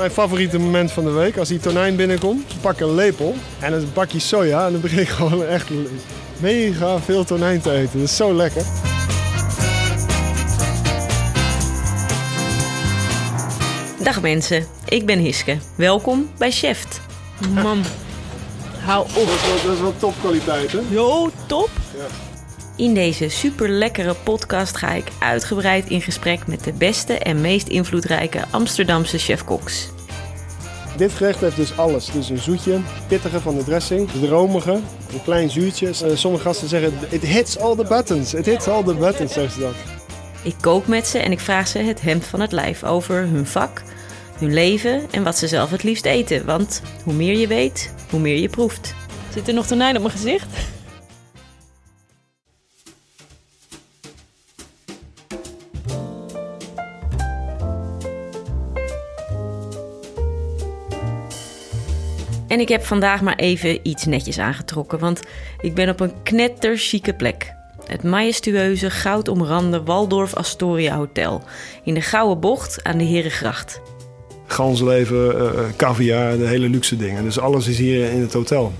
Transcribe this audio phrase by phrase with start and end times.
[0.00, 3.90] Mijn favoriete moment van de week, als die tonijn binnenkomt, pak een lepel en een
[3.94, 5.68] bakje soja en dan begin ik gewoon echt
[6.38, 7.98] mega veel tonijn te eten.
[7.98, 8.62] Dat is zo lekker.
[14.02, 15.58] Dag mensen, ik ben Hiske.
[15.76, 16.86] Welkom bij Chef.
[17.54, 17.82] Man,
[18.78, 19.14] hou op.
[19.14, 20.80] Dat is wel, dat is wel topkwaliteit, hè?
[20.90, 21.70] Jo, top.
[21.96, 22.04] Ja.
[22.80, 27.68] In deze super lekkere podcast ga ik uitgebreid in gesprek met de beste en meest
[27.68, 29.88] invloedrijke Amsterdamse chefkoks.
[30.96, 32.06] Dit gerecht heeft dus alles.
[32.12, 35.86] Dus een zoetje, pittige van de dressing, het romige, een klein zuurtje.
[35.86, 38.34] Eh, Sommige gasten zeggen, it hits all the buttons.
[38.34, 39.74] It hits all the buttons, zeggen ze dat.
[40.42, 43.46] Ik kook met ze en ik vraag ze het hemd van het lijf over hun
[43.46, 43.82] vak,
[44.38, 46.44] hun leven en wat ze zelf het liefst eten.
[46.44, 48.94] Want hoe meer je weet, hoe meer je proeft.
[49.34, 50.46] Zit er nog tonijn op mijn gezicht?
[62.50, 65.22] En ik heb vandaag maar even iets netjes aangetrokken, want
[65.60, 67.52] ik ben op een knetterchique plek.
[67.86, 71.42] Het majestueuze, goudomrande Waldorf Astoria Hotel
[71.84, 73.80] in de Gouden Bocht aan de Herengracht.
[74.46, 77.22] Gansleven, eh, caviar, de hele luxe dingen.
[77.22, 78.72] Dus alles is hier in het hotel.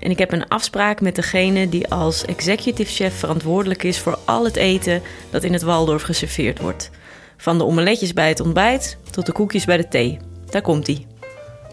[0.00, 4.44] En ik heb een afspraak met degene die als executive chef verantwoordelijk is voor al
[4.44, 6.90] het eten dat in het Waldorf geserveerd wordt.
[7.36, 10.18] Van de omeletjes bij het ontbijt tot de koekjes bij de thee.
[10.50, 11.06] Daar komt hij.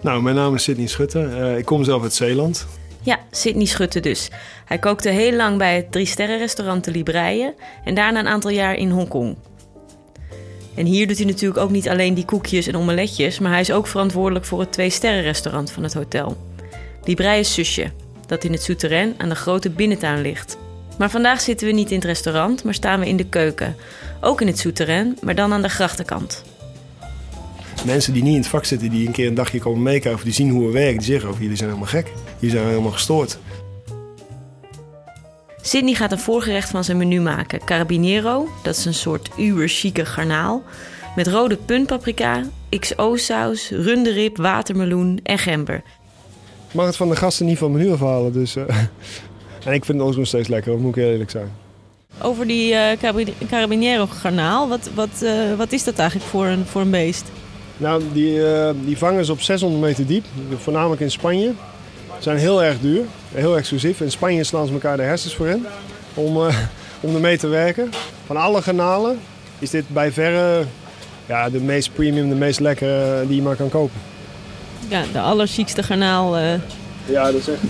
[0.05, 1.19] Nou, mijn naam is Sidney Schutte.
[1.19, 2.67] Eh, ik kom zelf uit Zeeland.
[3.01, 4.29] Ja, Sidney Schutte dus.
[4.65, 7.53] Hij kookte heel lang bij het drie-sterren-restaurant De Libreien
[7.83, 9.35] en daarna een aantal jaar in Hongkong.
[10.75, 13.71] En hier doet hij natuurlijk ook niet alleen die koekjes en omeletjes, maar hij is
[13.71, 16.37] ook verantwoordelijk voor het twee-sterren-restaurant van het hotel.
[17.03, 17.91] Libreien Susje,
[18.27, 20.57] dat in het souterrain aan de grote binnentuin ligt.
[20.97, 23.75] Maar vandaag zitten we niet in het restaurant, maar staan we in de keuken.
[24.21, 26.43] Ook in het souterrain, maar dan aan de grachtenkant.
[27.85, 30.13] Mensen die niet in het vak zitten, die een keer een dagje komen meekijken...
[30.13, 32.11] of die zien hoe we werken, die zeggen jullie zijn helemaal gek.
[32.39, 33.37] Jullie zijn helemaal gestoord.
[35.61, 37.59] Sydney gaat een voorgerecht van zijn menu maken.
[37.65, 40.63] Carabinero, dat is een soort uber-chique garnaal.
[41.15, 42.43] Met rode puntpaprika,
[42.79, 45.75] XO-saus, runderrib, watermeloen en gember.
[46.67, 48.55] Ik mag het van de gasten niet van het menu afhalen, dus...
[48.55, 48.63] eh,
[49.65, 51.51] en ik vind het ook nog steeds lekker, dat moet ik heel eerlijk zijn.
[52.21, 56.65] Over die eh, carabi- carabinero garnaal, wat, wat, eh, wat is dat eigenlijk voor een,
[56.65, 57.25] voor een beest?
[57.77, 60.25] Nou, die, eh, die vangen ze op 600 meter diep,
[60.57, 61.51] voornamelijk in Spanje.
[62.19, 63.01] Zijn heel erg duur,
[63.33, 64.01] heel exclusief.
[64.01, 65.65] In Spanje slaan ze elkaar de hersens voor in
[66.13, 66.57] om, eh,
[67.01, 67.89] om ermee te werken.
[68.25, 69.19] Van alle garnalen
[69.59, 70.63] is dit bij verre
[71.25, 73.99] ja, de meest premium, de meest lekkere die je maar kan kopen.
[74.87, 76.37] Ja, de allerchiekste garnaal.
[76.37, 76.53] eh.
[77.05, 77.61] Ja, dat is echt...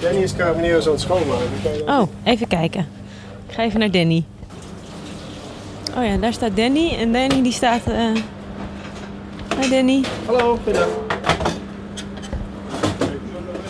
[0.00, 1.48] Danny is carabinero zo aan het schoonmaken.
[1.86, 2.86] Oh, even kijken.
[3.48, 4.24] Ik ga even naar Danny.
[5.96, 6.94] Oh ja, daar staat Danny.
[6.98, 7.82] En Danny die staat...
[9.60, 10.04] Hi Danny.
[10.26, 10.88] Hallo, goedendag.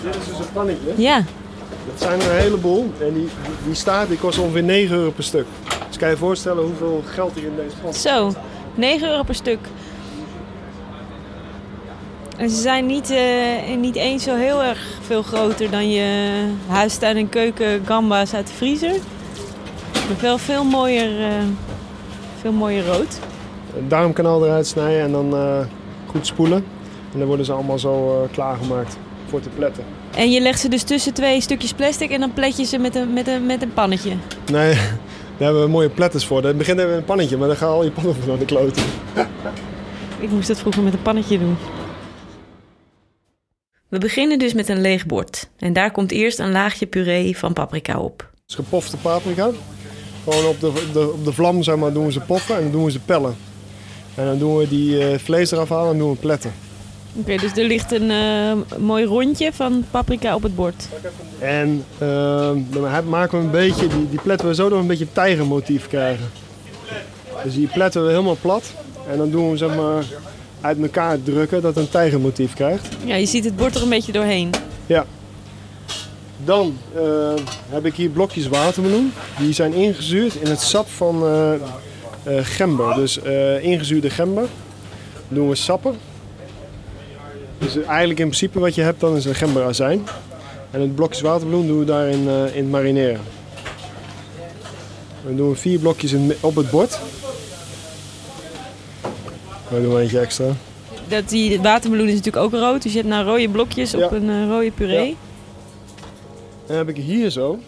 [0.02, 0.92] Dit is dus een pannetje.
[0.96, 1.16] Ja,
[1.86, 2.92] Dat zijn er een heleboel.
[3.00, 3.30] En die, die,
[3.64, 5.46] die staart die kost ongeveer 9 euro per stuk.
[5.88, 8.10] Dus kan je je voorstellen hoeveel geld hier in deze pot zit.
[8.12, 8.32] zo.
[8.74, 9.58] 9 euro per stuk.
[12.36, 16.32] En ze zijn niet, eh, niet eens zo heel erg veel groter dan je
[16.68, 18.96] huistuin- en keuken gamba's uit de vriezer.
[19.92, 21.32] Maar wel veel mooier, eh,
[22.40, 23.18] veel mooier rood.
[23.76, 25.58] Een darmkanaal eruit snijden en dan eh,
[26.10, 26.64] goed spoelen.
[27.12, 28.96] En dan worden ze allemaal zo eh, klaargemaakt
[29.28, 29.84] voor te pletten.
[30.16, 32.94] En je legt ze dus tussen twee stukjes plastic en dan plet je ze met
[32.94, 34.10] een, met een, met een pannetje.
[34.52, 34.74] Nee,
[35.36, 36.40] daar hebben we mooie pletters voor.
[36.40, 38.38] In het begin hebben we een pannetje, maar dan gaan al je pannen van naar
[38.38, 38.82] de kloten.
[40.20, 41.56] Ik moest dat vroeger met een pannetje doen.
[43.88, 45.50] We beginnen dus met een leeg bord.
[45.58, 48.30] En daar komt eerst een laagje puree van paprika op.
[48.46, 49.50] Dus gepofte paprika.
[50.24, 52.70] Gewoon op de, de, op de vlam zeg maar, doen we ze poffen en dan
[52.72, 53.36] doen we ze pellen.
[54.20, 56.52] En dan doen we die eh, vlees eraf halen en doen we pletten.
[57.14, 60.88] Oké, dus er ligt een eh, mooi rondje van paprika op het bord.
[61.38, 64.86] En ehm, dan maken we een beetje, die, die pletten we zo dat we een
[64.86, 66.30] beetje een tijgermotief krijgen.
[67.44, 68.72] Dus die pletten we helemaal plat.
[69.10, 70.04] En dan doen we zeg maar
[70.60, 72.88] uit elkaar drukken dat het een tijgermotief krijgt.
[73.04, 74.50] Ja, je ziet het bord er een beetje doorheen.
[74.86, 75.06] Ja.
[76.44, 77.02] Dan eh,
[77.68, 79.12] heb ik hier blokjes watermeloen.
[79.38, 81.22] Die zijn ingezuurd in het sap van
[82.26, 82.94] gember.
[82.94, 84.46] Dus eh, ingezuurde gember.
[85.28, 85.94] Dan doen we sappen.
[87.58, 90.06] Dus eigenlijk in principe wat je hebt dan is een gemberazijn.
[90.70, 93.20] En het blokjes watermeloen doen we daarin eh, in marineren.
[95.24, 96.98] Dan doen we vier blokjes in, op het bord.
[99.70, 100.56] Dan doen we eentje extra.
[101.08, 102.82] Dat die de watermeloen is natuurlijk ook rood.
[102.82, 105.08] Dus je hebt nou rode blokjes op een eh, rode puree.
[105.08, 105.14] Ja.
[106.66, 107.58] En dan heb ik hier zo.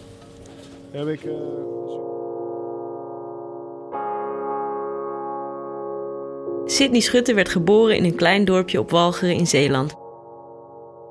[0.91, 1.31] Heb ik, eh,
[6.73, 9.91] Sidney Schutte werd geboren in een klein dorpje op Walcheren in Zeeland.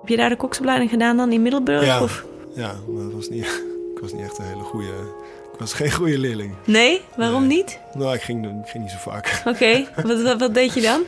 [0.00, 1.84] Heb je daar de koksopleiding gedaan dan in Middelburg?
[1.84, 2.24] Ja, Of?
[2.54, 3.44] ja maar dat was niet,
[3.94, 4.86] ik was niet echt een hele goede...
[5.52, 6.54] Ik was geen goede leerling.
[6.64, 7.00] Nee?
[7.16, 7.56] Waarom Nee.
[7.56, 7.78] niet?
[7.94, 9.42] Nou, ik ging, ik ging niet zo vaak.
[9.54, 11.02] Oké, wat, wat, wat deed je dan?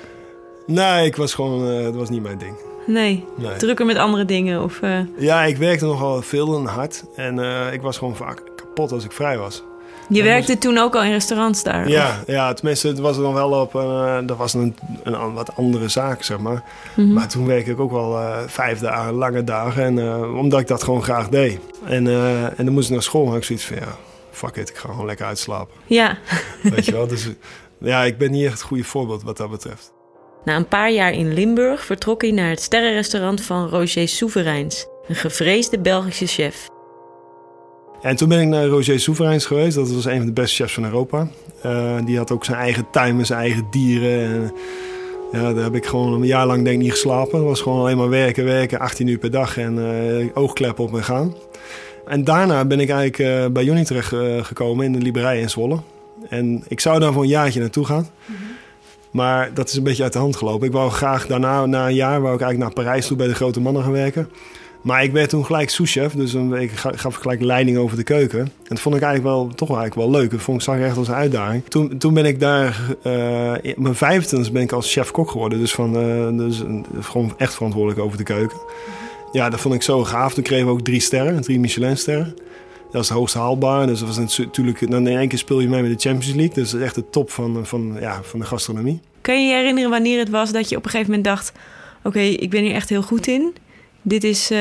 [0.67, 1.69] Nee, ik was gewoon...
[1.71, 2.57] eh, dat was niet mijn ding.
[2.87, 3.57] Nee, Nee.
[3.57, 4.83] drukker met andere dingen of...
[4.83, 7.05] eh, Ja, ik werkte nogal veel en hard.
[7.17, 9.63] En eh, ik was gewoon vaak kapot als ik vrij was.
[10.09, 11.89] Je werkte toen ook al in restaurants daar?
[11.89, 13.75] Ja, ja, tenminste, het was er dan wel op...
[13.75, 16.63] eh, dat was een, een, wat andere zaak, zeg maar.
[16.97, 17.13] Mhm.
[17.13, 19.85] Maar toen werkte ik ook wel eh, vijf dagen, lange dagen.
[19.85, 21.59] En, eh, omdat ik dat gewoon graag deed.
[21.85, 23.23] En, eh, en dan moest ik naar school.
[23.23, 23.97] En had ik zoiets van, ja,
[24.31, 24.69] fuck it.
[24.69, 25.75] Ik ga gewoon lekker uitslapen.
[25.87, 26.19] Ja.
[26.63, 27.07] Weet je wel?
[27.07, 27.29] Dus
[27.79, 29.93] ja, ik ben niet echt het goede voorbeeld wat dat betreft.
[30.45, 35.15] Na een paar jaar in Limburg vertrok hij naar het sterrenrestaurant van Roger Soevereins, een
[35.15, 36.69] gevreesde Belgische chef.
[38.05, 39.77] En toen ben ik naar Roger Soevereins geweest.
[39.77, 41.29] Dat was een van de beste chefs van Europa.
[41.63, 44.21] Eh, die had ook zijn eigen tuin, zijn eigen dieren.
[44.21, 44.53] En,
[45.33, 47.39] ja, daar heb ik gewoon een jaar lang denk ik niet geslapen.
[47.39, 50.95] Het was gewoon alleen maar werken, werken, 18 uur per dag en eh oogklep op
[50.95, 51.35] en gaan.
[52.07, 54.13] En daarna ben ik eigenlijk eh, bij Jonny terecht
[54.47, 55.79] gekomen in de Liberij in Zwolle.
[56.29, 58.09] En ik zou daar voor een jaartje naartoe gaan.
[59.11, 60.67] Maar dat is een beetje uit de hand gelopen.
[60.67, 63.35] Ik wou graag daarna, na een jaar, wou ik eigenlijk naar Parijs toe bij de
[63.35, 64.29] grote mannen gaan werken.
[64.85, 68.39] Maar ik werd toen gelijk souschef, dus ik ga- gaf gelijk leiding over de keuken.
[68.41, 70.31] En dat vond ik eigenlijk wel, toch eigenlijk wel leuk.
[70.31, 71.63] Dat vond ik, zag ik echt als een uitdaging.
[71.69, 72.81] Toen, toen ben ik daar,
[73.63, 75.59] in mijn vijftigste ben ik als chef-kok geworden.
[75.59, 76.63] Dus, van, eh, dus
[77.01, 78.59] gewoon echt verantwoordelijk over de keuken.
[79.33, 80.35] Ja, dat vond ik zo gaaf.
[80.35, 82.35] Toen kregen we ook drie sterren, drie Michelin-sterren.
[82.93, 83.87] Dat is het hoogst haalbaar.
[83.87, 86.55] Dus dat was natuurlijk, dan in één keer speel je mee met de Champions League.
[86.55, 89.01] Dus dat is echt de top van, van, ja, van de gastronomie.
[89.21, 91.53] Kan je je herinneren wanneer het was dat je op een gegeven moment dacht:
[92.03, 93.55] Oké, ik ben hier echt heel goed in.
[94.07, 94.59] Dit is eh,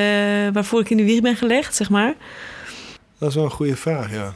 [0.54, 2.16] waarvoor ik in de wieg ben gelegd, zeg maar.
[3.18, 4.34] Dat is wel een goede vraag, ja.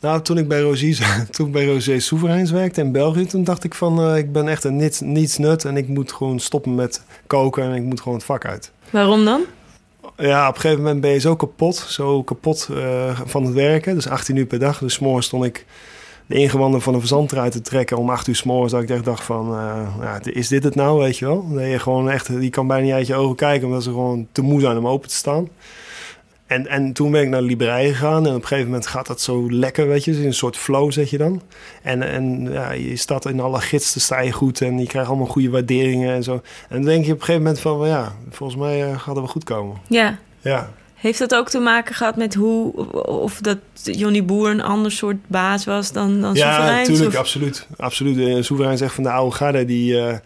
[0.00, 3.64] Nou, toen ik bij Roger, toen ik bij Roger Soevereins werkte in België, toen dacht
[3.64, 6.74] ik van, eh, ik ben echt een niets, niets nut en ik moet gewoon stoppen
[6.74, 8.72] met koken en ik moet gewoon het vak uit.
[8.90, 9.42] Waarom dan?
[10.16, 13.94] Ja, op een gegeven moment ben je zo kapot, zo kapot eh, van het werken.
[13.94, 14.78] Dus 18 uur per dag.
[14.78, 15.64] Dus 's morgens stond ik
[16.26, 18.72] de ingewanden van een verzand eruit te trekken om 8 uur 's morgens.
[18.72, 21.48] Dat ik echt dacht van, eh, ja, is dit het nou, weet je wel?
[21.52, 24.26] Dat je gewoon echt, die kan bijna niet uit je ogen kijken omdat ze gewoon
[24.32, 25.48] te moe zijn om open te staan.
[26.46, 29.06] En, en toen ben ik naar de Liberij gegaan en op een gegeven moment gaat
[29.06, 30.10] dat zo lekker, weet je.
[30.10, 31.42] Dus in een soort flow zet je dan.
[31.82, 35.26] En, en ja, je staat in alle gidsen, sta je goed en je krijgt allemaal
[35.26, 36.32] goede waarderingen en zo.
[36.68, 39.16] En dan denk je op een gegeven moment van, ja, volgens mij eh, gaat het
[39.16, 39.76] wel goed komen.
[39.88, 40.18] Ja.
[40.40, 40.70] Ja.
[41.06, 42.72] Heeft dat ook te maken gehad met hoe,
[43.06, 46.88] of dat Johnny Boer een ander soort baas was dan, dan Ja, Soevereins?
[46.88, 47.66] natuurlijk, Of- absoluut.
[47.76, 48.18] absoluut.
[48.36, 50.16] Eh, Soeverein zegt van de oude garde, die, eh,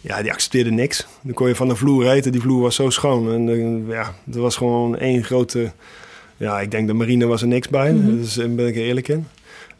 [0.00, 1.06] ja, die accepteerde niks.
[1.22, 3.32] Dan kon je van de vloer eten, die vloer was zo schoon.
[3.32, 5.72] En eh, ja, er was gewoon één grote...
[6.36, 8.16] Ja, ik denk de marine was er niks bij, Mhm.
[8.16, 9.26] dus daar ben ik er eerlijk in.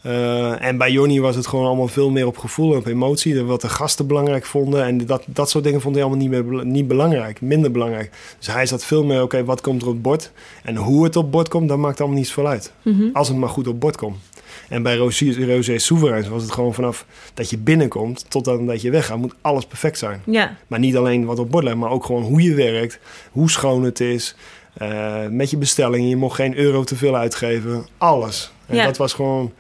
[0.03, 3.43] Eh, en bij Jonny was het gewoon allemaal veel meer op gevoel en op emotie.
[3.45, 4.85] Wat de gasten belangrijk vonden.
[4.85, 8.11] En dat, dat soort dingen vond hij allemaal niet, meer, niet belangrijk, minder belangrijk.
[8.39, 10.31] Dus hij zat veel meer, oké, wat komt er op bord?
[10.63, 12.73] En hoe het op bord komt, dat maakt allemaal niets veel uit.
[12.83, 13.03] Mhm.
[13.13, 14.17] Als het maar goed op bord komt.
[14.69, 18.91] En bij Rosé, Rosé was het gewoon vanaf dat je binnenkomt tot dan dat je
[18.91, 20.23] weggaat, moet alles perfect zijn.
[20.25, 22.99] Ja, Maar niet alleen wat op bord ligt, maar ook gewoon hoe je werkt,
[23.33, 24.37] hoe schoon het is,
[24.75, 26.09] eh, met je bestellingen.
[26.09, 28.53] Je mocht geen euro te veel uitgeven, alles.
[28.67, 28.85] En Ja.
[28.85, 29.53] dat was gewoon,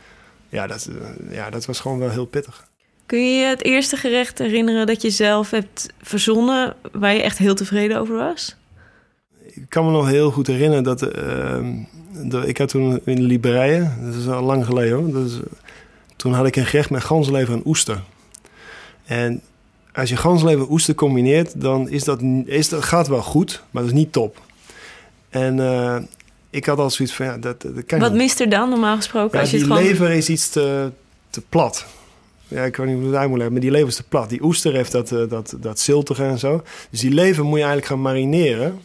[0.52, 2.66] ja dat, eh, ja, dat was gewoon wel heel pittig.
[3.06, 7.38] kun je je het eerste gerecht herinneren dat je zelf hebt verzonnen waar je echt
[7.38, 8.56] heel tevreden over was?
[9.46, 11.66] Ik kan me nog heel goed herinneren dat, eh,
[12.10, 15.38] dat ik had toen in de Liberijen, dat is al lang geleden hoor, dat is,
[16.16, 18.02] toen had ik een gerecht met ganslever en oester.
[19.04, 19.40] En
[19.92, 23.82] als je ganslever en oester combineert, dan is dat, is dat, gaat wel goed, maar
[23.82, 24.40] dat is niet top.
[25.28, 25.96] En eh,
[26.52, 28.20] ik had al zoiets van, ja, dat, dat kan Wat niet.
[28.20, 29.30] mist er dan normaal gesproken?
[29.34, 29.90] Ja, als je die het gewoon...
[29.90, 30.90] lever is iets te,
[31.30, 31.86] te plat.
[32.48, 34.28] Ja, ik weet niet hoe het uit moet leggen, maar die lever is te plat.
[34.28, 36.62] Die oester heeft dat, eh, dat, dat ziltige en zo.
[36.90, 38.80] Dus die lever moet je eigenlijk gaan marineren.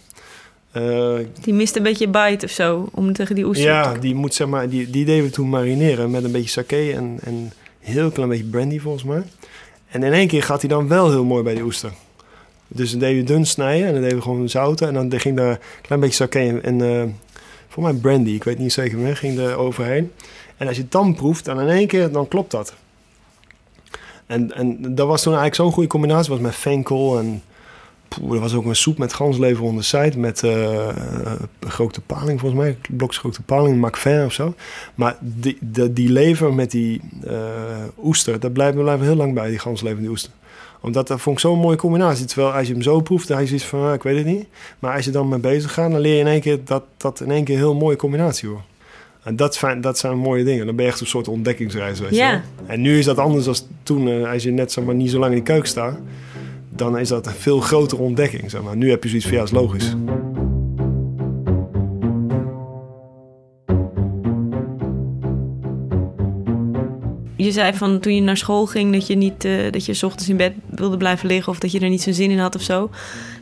[0.71, 3.99] Eh, Die mist een beetje bite of zo, om tegen die oester ja, te...
[3.99, 7.17] die moet zeg maar, die, die deden we toen marineren met een beetje sake en,
[7.23, 9.23] en heel klein beetje brandy volgens mij.
[9.89, 11.91] En in één keer gaat hij dan wel heel mooi bij die oester.
[12.67, 14.87] Dus dan deden we dun snijden en dan deden we gewoon zouten.
[14.87, 17.03] En dan ging daar een klein beetje sake en, en eh,
[17.67, 20.11] voor mij brandy, ik weet niet zeker meer, ging er overheen.
[20.57, 22.73] En als je het dan proeft, dan in één keer, dan klopt dat.
[24.25, 26.31] En, en dat was toen eigenlijk zo'n goede combinatie.
[26.31, 27.41] was met venkel en
[28.07, 30.17] poeh, er was ook een soep met ganslever on the side.
[30.17, 30.87] Met eh
[31.59, 32.77] grote paling volgens mij.
[32.89, 34.53] Blokjes grote paling, macfin of zo.
[34.95, 35.57] Maar die,
[35.91, 37.33] die, lever met die eh,
[38.03, 40.31] oester, dat blijft, blijft heel lang bij, die ganslever en die oester
[40.87, 42.25] omdat dat vond ik zo'n mooie combinatie.
[42.25, 44.45] Terwijl als je hem zo proeft, dan je zoiets van, ah, ik weet het niet.
[44.79, 47.19] Maar als je dan mee bezig gaat, dan leer je in één keer dat dat
[47.21, 48.65] in één keer een heel mooie combinatie wordt.
[49.23, 50.65] En dat, fijn- dat zijn mooie dingen.
[50.65, 52.15] Dan ben je echt een soort ontdekkingsreis, weet je.
[52.65, 55.19] En nu is dat anders dan toen, eh, als je net zeg maar, niet zo
[55.19, 55.97] lang in de keuken staat.
[56.69, 58.77] Dan is dat een veel grotere ontdekking, zeg maar.
[58.77, 59.95] Nu heb je zoiets van, ja, is logisch.
[67.57, 70.29] Zei van toen je naar school ging dat je niet eh, dat je 's ochtends
[70.29, 72.61] in bed wilde blijven liggen of dat je er niet zo'n zin in had of
[72.61, 72.89] zo.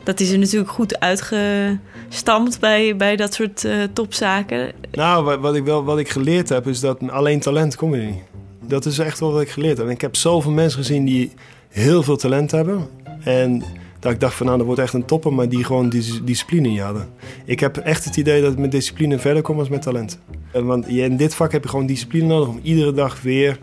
[0.04, 4.72] Dat is er natuurlijk goed uitgestampt bij, bij dat soort eh, topzaken.
[4.92, 8.22] Nou, wat, ik wel wat ik geleerd heb, is dat alleen talent kom je niet.
[8.60, 9.86] Dat is echt wel wat ik geleerd heb.
[9.86, 11.32] En ik heb zoveel mensen gezien die
[11.68, 12.88] heel veel talent hebben.
[13.20, 13.62] En
[14.00, 16.68] dat ik dacht van, nou, dat wordt echt een topper, maar die gewoon dis- discipline
[16.68, 17.08] niet hadden.
[17.44, 20.18] Ik heb echt het idee dat met discipline verder komt als met talent.
[20.52, 23.58] En Want in dit vak heb je gewoon discipline nodig om iedere dag weer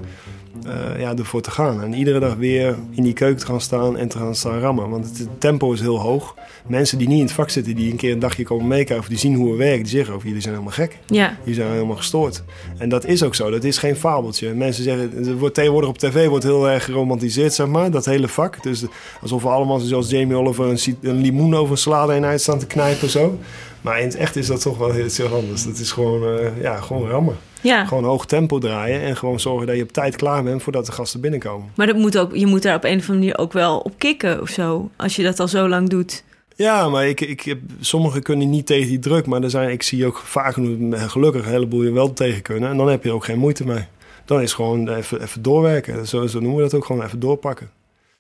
[0.66, 1.84] eh, ja, ervoor te gaan.
[1.84, 4.90] En iedere dag weer in die keuken te gaan staan en te gaan staan rammen.
[4.90, 6.36] Want het, tempo is heel hoog.
[6.68, 9.08] Mensen die niet in het vak zitten, die een keer een dagje komen meekijken of
[9.08, 10.98] die zien hoe we werken, die zeggen over jullie zijn helemaal gek.
[11.06, 12.44] Ja, Die zijn helemaal gestoord.
[12.78, 13.50] En dat is ook zo.
[13.50, 14.54] Dat is geen fabeltje.
[14.54, 18.28] Mensen zeggen, het wordt tegenwoordig op tv wordt heel erg geromantiseerd, zeg maar, dat hele
[18.28, 18.64] vak.
[18.64, 18.86] Dus
[19.22, 20.66] alsof we allemaal zoals Jamie Oliver
[21.02, 23.38] een, limoen over een salade heen uit staan te knijpen zo.
[23.82, 25.66] Maar in het echt is dat toch wel heel, heel anders.
[25.66, 27.36] Dat is gewoon, eh, ja, gewoon rammen.
[27.64, 27.86] Ja.
[27.86, 30.92] Gewoon hoog tempo draaien en gewoon zorgen dat je op tijd klaar bent voordat de
[30.92, 31.72] gasten binnenkomen.
[31.76, 33.94] Maar dat moet ook, je moet daar op een of andere manier ook wel op
[33.98, 34.90] kicken of zo.
[34.96, 36.24] Als je dat al zo lang doet.
[36.56, 39.26] Ja, maar ik, ik heb, sommigen kunnen niet tegen die druk.
[39.26, 42.70] Maar er zijn, ik zie ook vaak genoeg, gelukkig een heleboel je wel tegen kunnen.
[42.70, 43.86] En dan heb je ook geen moeite mee.
[44.26, 46.08] Dan is gewoon even, even doorwerken.
[46.08, 47.70] Zo, zo noemen we dat ook, gewoon even doorpakken.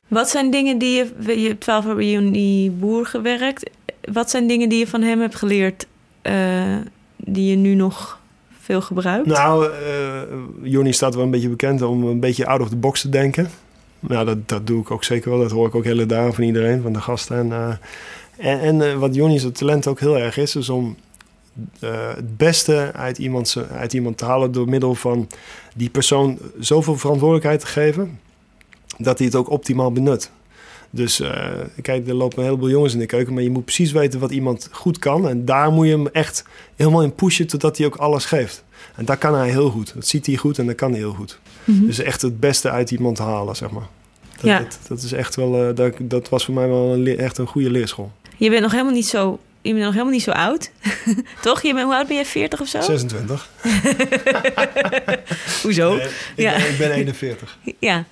[0.08, 1.36] Wat zijn dingen die je...
[1.40, 3.70] Je hebt twaalf jaar bij Johnny Boer gewerkt.
[4.12, 5.88] Wat zijn dingen die je van hem hebt geleerd...
[6.22, 6.78] eh,
[7.18, 8.20] die je nu nog
[8.64, 9.26] veel gebruikt?
[9.26, 10.22] Nou, eh
[10.62, 13.50] Jonny staat wel een beetje bekend om een beetje out of the box te denken.
[14.00, 15.40] Nou, dat, dat doe ik ook zeker wel.
[15.40, 17.38] Dat hoor ik ook hele dagen van iedereen, van de gasten.
[17.38, 20.96] En, eh, en, en eh, wat Jonny's talent ook heel erg is, is om
[21.80, 23.20] het beste uit
[23.72, 25.28] uit iemand te halen door middel van
[25.76, 28.20] die persoon zoveel verantwoordelijkheid te geven,
[28.98, 30.32] dat hij het ook optimaal benut.
[30.96, 31.48] Dus eh,
[31.82, 34.32] kijk, er lopen een heleboel jongens in de keuken, maar je moet precies weten wat
[34.32, 35.30] iemand goed kan.
[35.30, 36.44] En daar moet je hem echt
[36.76, 38.64] helemaal in pushen totdat hij ook alles geeft.
[38.96, 39.94] En dat kan hij heel goed.
[39.94, 41.40] Dat ziet hij goed en dat kan hij heel goed.
[41.64, 41.86] Mhm.
[41.86, 43.88] Dus echt het beste uit iemand halen, zeg maar.
[44.36, 44.60] Dat, Ja.
[44.60, 47.48] dat, dat is echt wel, eh, dat, dat was voor mij wel een echt een
[47.48, 48.12] goede leerschool.
[48.38, 49.40] Je bent nog helemaal niet zo...
[49.62, 50.72] Je bent nog helemaal niet zo oud.
[51.42, 51.62] Toch?
[51.62, 52.26] Je bent, hoe oud ben je?
[52.26, 52.82] 40 of zo?
[52.82, 53.50] 26.
[55.64, 55.96] Hoezo?
[55.96, 56.58] Nee, ik, Ja.
[56.58, 57.58] ben, ik ben 41.
[57.80, 58.06] Ja.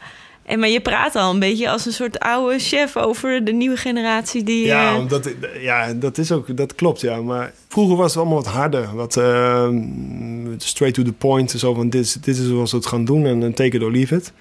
[0.51, 3.77] En, maar je praat al een beetje als een soort oude chef over de nieuwe
[3.77, 4.65] generatie die...
[4.65, 5.29] Ja, eh, omdat,
[5.61, 7.21] ja, dat is ook, dat klopt, ja.
[7.21, 8.95] Maar vroeger was het allemaal wat harder.
[8.95, 9.69] Wat eh,
[10.57, 11.51] straight to the point.
[11.51, 13.83] Zo van, dit, is- dit is zoals we het gaan doen en een take it
[13.83, 14.31] or leave it.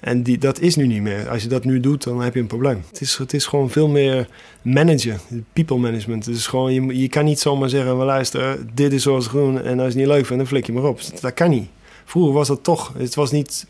[0.00, 1.28] En die, dat is nu niet meer.
[1.28, 2.82] Als je dat nu doet, dan heb je een probleem.
[2.90, 4.28] Het is, het is gewoon veel meer
[4.62, 5.20] managen,
[5.52, 6.26] people management.
[6.26, 9.62] Het is gewoon, je, je kan niet zomaar zeggen, we luisteren, dit is zoals doen.
[9.62, 11.00] En als je het niet leuk vindt, dan flik je maar op.
[11.20, 11.68] Dat kan niet.
[12.04, 13.66] Vroeger was dat toch, het was niet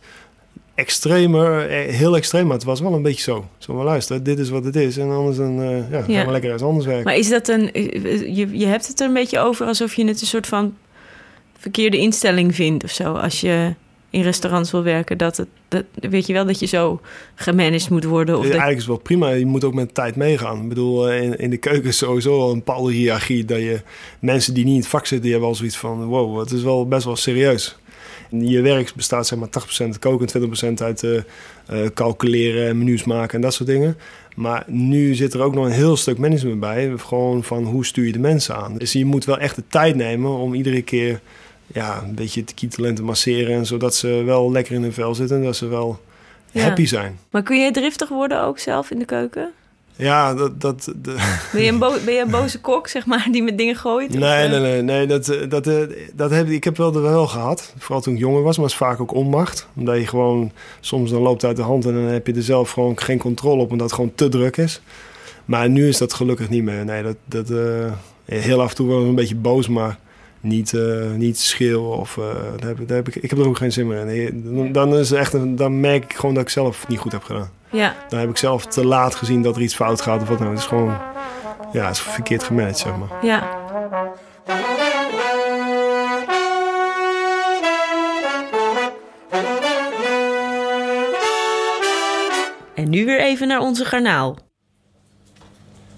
[0.74, 3.44] extremer, eh, heel extreem, maar het was wel een beetje zo.
[3.58, 4.96] Zo, maar luister, dit is wat het is.
[4.98, 6.24] En anders dan, eh, ja, gaan Ja.
[6.24, 7.04] we lekker ergens anders werken.
[7.04, 7.70] Maar is dat een...
[8.34, 10.74] Je, je hebt het er een beetje over alsof je het een soort van
[11.58, 13.12] verkeerde instelling vindt of zo.
[13.12, 13.74] Als je
[14.10, 15.48] in restaurants wil werken, dat het...
[15.68, 17.00] Dat, weet je wel, dat je zo
[17.34, 18.38] gemanaged moet worden.
[18.38, 19.28] Of Ja, dat, Eigenlijk is het wel prima.
[19.38, 20.62] Je moet ook met de tijd meegaan.
[20.62, 23.44] Ik bedoel, eh, in, in de keuken is sowieso al een bepaalde hiërarchie.
[23.44, 23.80] Dat je
[24.20, 26.04] mensen die niet in het vak zitten, die hebben al zoiets van...
[26.04, 27.76] wow, het is wel best wel serieus.
[28.30, 33.04] Je werk bestaat zeg maar 80% koken en 20% uit eh, eh, calculeren en menus
[33.04, 33.96] maken en dat soort dingen.
[34.36, 36.92] Maar nu zit er ook nog een heel stuk management bij.
[36.96, 38.76] Gewoon van hoe stuur je de mensen aan.
[38.78, 41.20] Dus je moet wel echt de tijd nemen om iedere keer
[41.66, 43.54] ja, een beetje te kietelen en te masseren.
[43.54, 46.00] En zodat ze wel lekker in hun vel zitten en dat ze wel
[46.50, 46.62] Ja.
[46.62, 47.18] happy zijn.
[47.30, 49.50] Maar kun je driftig worden ook zelf in de keuken?
[49.96, 50.60] Ja, dat...
[50.60, 53.76] dat de- Ben je een, ben je een boze kok, zeg maar, die met dingen
[53.76, 54.14] gooit?
[54.14, 55.76] Nee, eh, nee, nee, nee dat, eh, dat, eh,
[56.14, 57.74] dat heb ik heb wel, wel gehad.
[57.78, 59.68] Vooral toen ik jonger was, maar het is vaak ook onmacht.
[59.76, 62.42] Omdat je gewoon, soms dan loopt het uit de hand en dan heb je er
[62.42, 64.80] zelf gewoon geen controle op, omdat het gewoon te druk is.
[65.44, 66.84] Maar nu is dat gelukkig niet meer.
[66.84, 67.48] Nee, dat, dat,
[68.24, 69.98] heel af en toe wel een beetje boos, maar
[70.44, 71.96] niet, eh, niet schreeuwen.
[71.96, 72.24] Of, eh,
[72.58, 74.54] daar heb, daar heb ik, ik heb er ook geen zin meer in.
[74.54, 77.22] Dan, dan, is echt een, dan merk ik gewoon dat ik zelf niet goed heb
[77.22, 77.50] gedaan.
[77.70, 80.38] Ja, Dan heb ik zelf te laat gezien dat er iets fout gaat of wat
[80.38, 80.50] nou.
[80.50, 80.98] Het is gewoon,
[81.72, 83.24] ja, het is verkeerd gemanaged, zeg maar.
[83.24, 83.62] ja.
[92.74, 94.38] En nu weer even naar onze garnaal.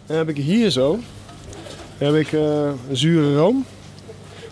[0.06, 0.98] Dan heb ik hier zo
[1.98, 3.64] heb ik, eh, een zure room,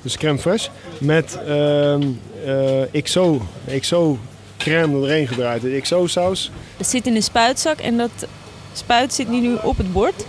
[0.05, 2.03] dus crème fraîche, met ehm
[2.45, 3.43] eh, XO,
[3.81, 4.19] XO
[4.57, 5.63] crème doorheen gedraaid.
[5.63, 6.51] De XO saus.
[6.77, 8.27] Het zit in een spuitzak en dat
[8.73, 10.27] spuit zit nu op het bord.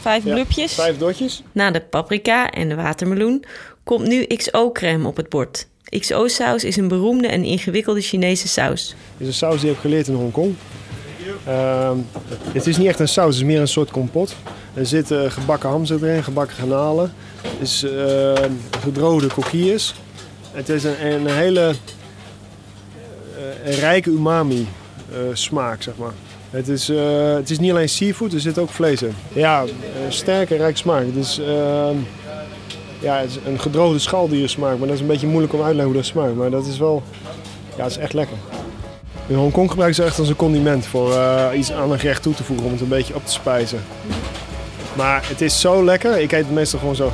[0.00, 0.74] Vijf Ja, blubjes.
[0.74, 1.42] Vijf dotjes.
[1.52, 3.44] Na de paprika en de watermeloen
[3.84, 5.66] komt nu XO-crème op het bord.
[5.98, 8.88] XO-saus is een beroemde en ingewikkelde Chinese saus.
[8.88, 10.54] Het is een saus die ik heb geleerd in Hongkong.
[11.46, 11.96] Ehm,
[12.52, 14.36] het is niet echt een saus, het is meer een soort kompot.
[14.74, 17.12] Er zit eh, gebakken ham erin, gebakken garnalen.
[17.60, 18.32] Is uh,
[18.80, 19.94] gedroogde kokkies.
[20.52, 21.72] Het is een, een hele
[23.66, 24.68] uh, rijke umami
[25.32, 26.12] smaak, zeg maar.
[26.50, 26.88] Het is,
[27.36, 29.14] het is niet alleen seafood, er zit ook vlees in.
[29.32, 29.64] Ja,
[30.08, 31.06] sterke, rijk smaak.
[31.06, 31.96] Het is, ehm,
[33.00, 35.74] ja, het is een gedroogde schaldiersmaak, maar dat is een beetje moeilijk om uit te
[35.74, 36.34] leggen hoe dat smaakt.
[36.34, 37.02] Maar dat is wel,
[37.76, 38.36] ja, het is echt lekker.
[39.26, 41.14] In Hongkong gebruiken ze echt als een condiment voor
[41.54, 43.80] iets aan een gerecht toe te voegen om het een beetje op te spijzen.
[45.00, 47.12] Maar het is zo lekker, ik eet het meestal gewoon zo.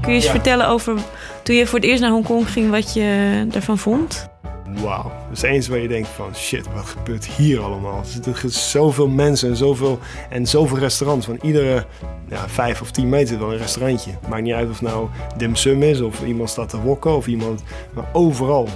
[0.00, 0.94] Kun je eens vertellen over
[1.42, 4.33] toen je voor het eerst naar Hongkong ging, wat je ervan vond?
[4.82, 7.98] Wauw, is eens waar je denkt van shit, wat gebeurt hier allemaal?
[7.98, 9.98] Er zitten zoveel mensen en zoveel,
[10.30, 11.26] en zoveel restaurants.
[11.26, 11.86] Van iedere
[12.28, 14.10] ja, vijf of tien meter wel een restaurantje.
[14.28, 17.62] Maakt niet uit of nou dim sum is of iemand staat te wokken of iemand,
[17.94, 18.68] maar overal.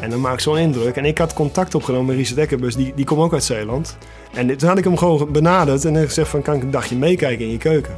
[0.00, 0.96] En dat maakt zo'n indruk.
[0.96, 3.96] En ik had contact opgenomen met Richard Ekkerbus, die, die komt ook uit Zeeland.
[4.32, 7.44] En toen had ik hem gewoon benaderd en gezegd van kan ik een dagje meekijken
[7.44, 7.94] in je keuken?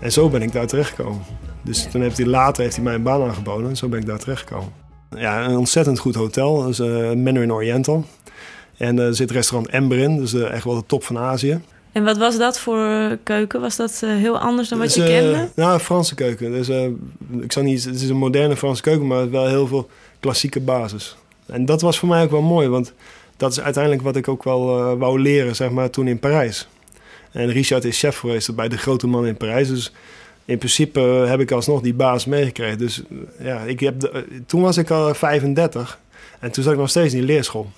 [0.00, 1.22] En zo ben ik daar terechtgekomen.
[1.62, 4.06] Dus toen heeft hij later heeft hij mij een baan aangeboden en zo ben ik
[4.06, 4.87] daar terechtgekomen.
[5.16, 6.62] Ja, een ontzettend goed hotel.
[6.62, 8.04] Dat is uh, Mandarin Oriental.
[8.76, 11.60] En er zit restaurant Ember in, dus echt wel de top van Azië.
[11.92, 13.60] En wat was dat voor keuken?
[13.60, 15.48] Was dat heel anders dan wat je kende?
[15.54, 16.50] Nou, Franse keuken.
[16.50, 16.68] Dus,
[17.40, 19.88] ik zal niet, het is een moderne Franse keuken, maar wel heel veel
[20.20, 21.16] klassieke basis.
[21.46, 22.92] En dat was voor mij ook wel mooi, want
[23.36, 26.68] dat is uiteindelijk wat ik ook wel uh, wou leren, zeg maar, toen in Parijs.
[27.32, 29.68] En Richard is chef geweest bij de grote man in Parijs.
[29.68, 29.92] Dus
[30.48, 32.78] in principe heb ik alsnog die baas meegekregen.
[32.78, 33.02] Dus
[33.38, 35.98] ja, ik heb de, toen was ik al 35
[36.40, 37.70] en toen zat ik nog steeds in die leerschool.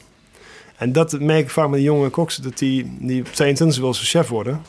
[0.77, 3.95] En dat merk ik vaak met de jonge koks, dat die, die op 22 wil
[3.95, 4.63] ze chef worden.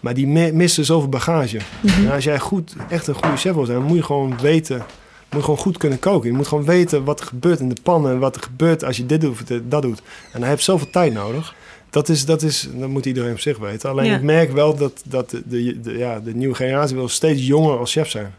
[0.00, 1.58] Maar die missen zoveel bagage.
[1.82, 4.76] En als jij goed, echt een goede chef wil zijn, dan moet je gewoon weten,
[4.76, 4.86] moet
[5.30, 6.30] je gewoon goed kunnen koken.
[6.30, 8.96] Je moet gewoon weten wat er gebeurt in de pan en wat er gebeurt als
[8.96, 10.02] je dit doet of dat doet.
[10.32, 11.54] En hij heeft zoveel tijd nodig.
[11.94, 13.90] Dat, is, dat, is, dat moet iedereen op zich weten.
[13.90, 14.16] Alleen Ja.
[14.16, 17.78] ik merk wel dat, dat de, de, de- ja, de nieuwe generatie wil steeds jonger
[17.78, 18.34] als chef zijn.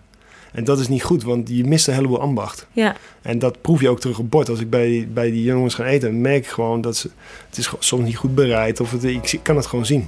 [0.52, 2.68] En dat is niet goed, want je mist een heleboel ambacht.
[2.72, 4.50] Ja, En dat proef je ook terug op bord.
[4.50, 7.10] Als ik bij, bij die jongens ga eten, merk ik gewoon dat ze...
[7.50, 8.80] Het is soms niet goed bereid.
[8.80, 10.02] Of het, ik kan het gewoon zien.
[10.02, 10.08] Ik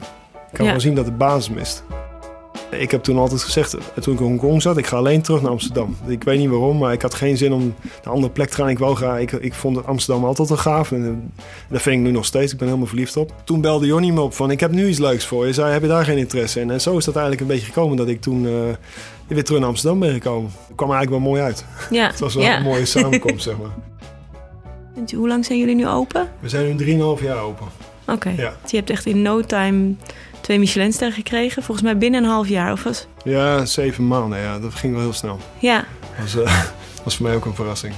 [0.54, 0.66] kan Ja.
[0.66, 1.84] gewoon zien dat de basis mist.
[2.70, 5.42] Ik heb toen altijd gezegd, eh, toen ik in Hongkong zat, ik ga alleen terug
[5.42, 5.98] naar Amsterdam.
[6.08, 8.56] Ik weet niet waarom, maar ik had geen zin om naar een andere plek te
[8.56, 8.70] gaan.
[8.70, 10.92] Ik, wou graag, ik, ik vond Amsterdam altijd wel gaaf.
[10.92, 12.52] En eh, dat vind ik nu nog steeds.
[12.52, 13.34] Ik ben helemaal verliefd op.
[13.44, 15.62] Toen belde Jonny me op van, ik heb nu iets leuks voor je.
[15.62, 16.72] Heb je daar geen interesse in?
[16.72, 18.52] En zo is dat eigenlijk een beetje gekomen dat ik toen eh,
[19.28, 20.52] weer terug naar Amsterdam ben gekomen.
[20.68, 21.66] Het kwam eigenlijk wel mooi uit.
[21.90, 22.08] ja.
[22.12, 22.58] Het was wel ja.
[22.58, 23.72] een mooie samenkomst, zeg maar.
[24.96, 26.30] En Hoe lang zijn jullie nu open?
[26.40, 26.86] We zijn nu
[27.20, 27.68] 3,5 jaar open.
[28.08, 28.30] Oké.
[28.30, 28.54] Ja.
[28.62, 29.94] Dus je hebt echt in no time
[30.48, 31.64] twee Michelinsterren gekregen.
[31.64, 32.72] Volgens mij binnen een half jaar.
[32.72, 33.08] Of was...
[33.24, 34.40] Ja, zeven maanden.
[34.40, 35.40] Ja, dat ging wel heel snel.
[35.60, 35.86] Ja.
[36.18, 36.64] Dat was, eh,
[37.04, 37.94] was voor mij ook een verrassing.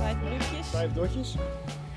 [0.00, 0.66] Vijf brugjes.
[0.70, 1.34] Vijf dotjes.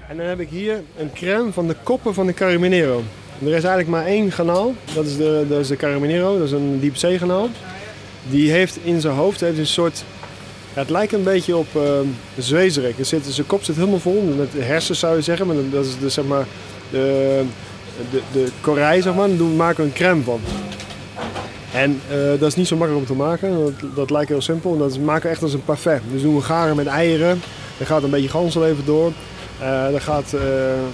[0.08, 3.04] En dan heb ik hier een crème van de koppen van de Carabinero.
[3.42, 4.74] Er is eigenlijk maar één kanaal.
[4.94, 6.38] Dat is de, dat is de Carabinero.
[6.38, 7.50] Dat is een diepzeekanaal.
[8.30, 10.04] Die heeft in zijn hoofd heeft een soort...
[10.80, 13.00] Het lijkt een beetje op uh, een zwezerik.
[13.00, 15.48] Er zit, zijn kop zit helemaal vol met hersens zou je zeggen.
[15.48, 16.46] Maar dat is dus zeg maar
[16.92, 17.44] de,
[18.12, 19.28] de, de korij zeg maar.
[19.28, 20.40] Daar maken we een crème van.
[21.74, 23.64] En eh, dat is niet zo makkelijk om te maken.
[23.64, 24.78] Dat, dat lijkt heel simpel.
[24.78, 26.02] Dat is, maken we echt als een parfait.
[26.12, 27.42] Dus doen we garen met eieren.
[27.78, 29.12] Er gaat een beetje ganzenlever door.
[29.60, 30.42] Eh er gaat eh,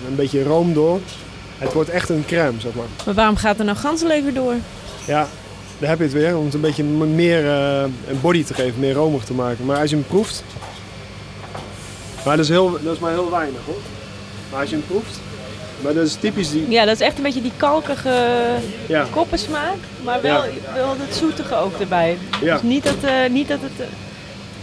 [0.08, 1.00] een beetje room door.
[1.58, 2.86] Het wordt echt een crème, zeg maar.
[3.06, 4.54] Maar waarom gaat er nou ganzenlever door?
[5.08, 5.28] Ja,
[5.80, 6.38] daar heb je het weer.
[6.38, 9.66] Om het een beetje meer eh, een body te geven, meer romig te maken.
[9.66, 10.44] Maar als je hem proeft...
[12.26, 13.76] Maar dat is, heel, dat is maar heel weinig, hoor.
[14.52, 15.20] Maar als je hem proeft...
[15.82, 16.70] Maar dat is typisch die...
[16.70, 18.14] Ja, dat is echt een beetje die kalkige
[18.88, 19.76] Ja, koppensmaak.
[20.04, 20.42] Maar wel,
[20.76, 22.18] wel het zoetige ook erbij.
[22.42, 22.54] ja.
[22.54, 23.72] Dus niet dat, eh, niet dat het...
[23.80, 23.86] eh,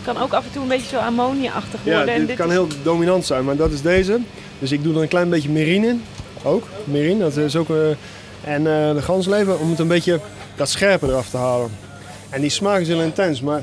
[0.04, 2.14] het kan ook af en toe een beetje zo ammonia-achtig ja worden.
[2.14, 3.44] en dit kan is- heel dominant zijn.
[3.44, 4.18] Maar dat is deze.
[4.58, 6.02] Dus ik doe er een klein beetje merine in.
[6.42, 7.18] Ook, merine.
[7.18, 7.70] Dat is ook...
[7.70, 7.76] eh,
[8.54, 10.20] en de ganslever om het een beetje
[10.62, 11.70] dat scherpe eraf te halen.
[12.30, 13.40] En die smaak is heel intens.
[13.40, 13.62] Maar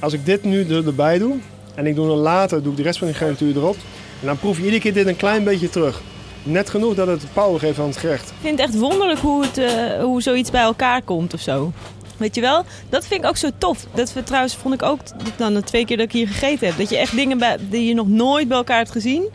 [0.00, 1.36] als ik dit nu er, erbij doe...
[1.74, 3.76] En ik doe dan later doe ik de rest van de garnituur erop.
[4.20, 6.02] En dan proef je iedere keer dit een klein beetje terug.
[6.42, 8.28] Net genoeg dat het power geeft aan het gerecht.
[8.28, 11.72] Ik vind het echt wonderlijk hoe, het, eh, hoe zoiets bij elkaar komt of zo.
[12.16, 12.64] Weet je wel?
[12.88, 13.86] Dat vind ik ook zo tof.
[13.94, 15.00] Dat we, trouwens vond ik ook
[15.36, 16.78] dan de twee keer dat ik hier gegeten heb.
[16.78, 19.28] Dat je echt dingen bij, die je nog nooit bij elkaar hebt gezien.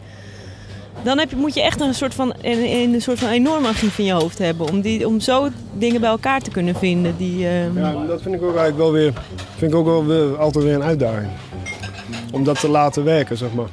[1.04, 3.98] Dan heb je, moet je echt een soort van, een, een soort van enorm archief
[4.00, 4.70] in je hoofd hebben.
[4.70, 7.18] Om, die, om zo dingen bij elkaar te kunnen vinden.
[7.18, 9.14] Die, ehm, Ja, dat vind ik ook eigenlijk wel weer,
[9.58, 11.30] vind ik ook wel weer, altijd weer een uitdaging.
[12.32, 13.68] Om dat te laten werken, zeg maar.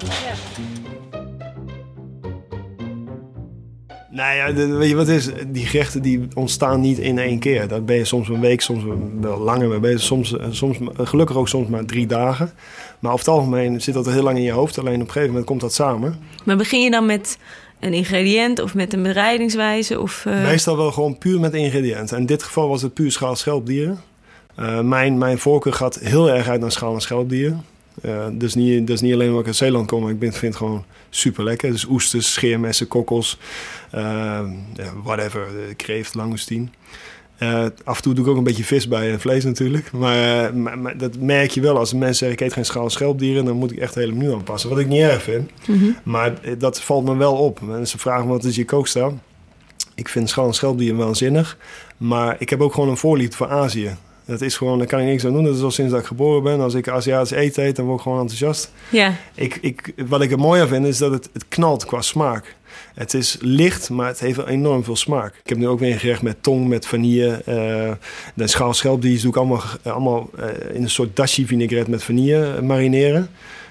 [4.17, 5.29] Nou ja, de- weet je wat is?
[5.47, 7.69] Die gerechten die ontstaan niet in één keer.
[7.69, 8.85] Daar ben je soms een week, soms
[9.21, 10.01] wel langer mee bezig.
[10.01, 12.51] Soms, eh, soms, gelukkig ook soms maar drie dagen.
[12.99, 14.79] Maar over het algemeen zit dat heel lang in je hoofd.
[14.79, 16.19] Alleen op een gegeven moment komt dat samen.
[16.45, 17.39] Maar begin je dan met
[17.81, 20.01] een ingrediënt of met een bereidingswijze?
[20.01, 22.19] Of, eh, Meestal wel gewoon puur met ingrediënten.
[22.19, 24.01] In dit geval was het puur schaal schelpdieren.
[24.55, 27.65] Eh, mijn, mijn voorkeur gaat heel erg uit naar schaal en schelpdieren.
[28.03, 30.57] Eh dus, niet, dus niet alleen omdat ik uit Zeeland kom, maar ik vind, het
[30.57, 31.71] gewoon super lekker.
[31.71, 33.39] Dus oesters, scheermessen, kokkels,
[33.91, 36.71] ja, whatever, eh, kreeft, langoustien.
[37.39, 39.93] Eh, af en toe doe ik ook een beetje vis bij en vlees natuurlijk.
[39.93, 42.91] Maar, maar, maar dat merk je wel als mensen zeggen ik eet geen schaal en
[42.91, 43.45] schelpdieren.
[43.45, 44.71] Dan moet ik echt hele menu aanpassen.
[44.71, 45.51] Wat ik niet erg vind.
[45.67, 45.85] mhm.
[46.03, 47.61] Maar dat valt me wel op.
[47.61, 49.19] Mensen vragen wat is je kookstijl.
[49.95, 51.57] Ik vind schaal en schelpdieren waanzinnig.
[51.97, 53.97] Maar ik heb ook gewoon een voorliefde voor Azië.
[54.27, 55.45] Dat is gewoon, daar kan ik niks aan doen.
[55.45, 56.61] Dat is al sinds dat ik geboren ben.
[56.61, 58.73] Als ik Aziatisch eten eet, dan word ik gewoon enthousiast.
[58.91, 62.01] Ja, Ik, ik, wat ik er mooi aan vind, is dat het, het knalt qua
[62.01, 62.55] smaak.
[62.95, 65.35] Het is licht, maar het heeft enorm veel smaak.
[65.43, 67.43] Ik heb nu ook weer een gerecht met tong, met vanille.
[67.45, 67.93] eh
[68.35, 72.55] de schaal schelpdieren doe ik allemaal, allemaal eh, in een soort dashi vinaigrette met vanille
[72.55, 73.29] eh, marineren.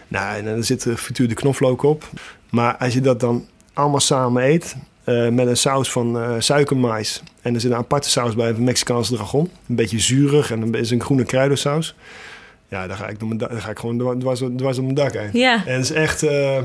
[0.08, 2.10] Nou, en dan zit er gefrituurde knoflook op.
[2.50, 7.22] Maar als je dat dan allemaal samen eet, eh, met een saus van eh suikermais.
[7.42, 9.52] En er zit een aparte saus bij, een Mexicaanse dragon.
[9.70, 11.96] Een beetje zuurig en een is een groene kruidensaus.
[12.70, 15.30] Ja, daar ga ik, door daar ga ik gewoon dwars, dwars, op mijn dak heen.
[15.34, 15.66] ja.
[15.66, 16.56] En het is echt, eh,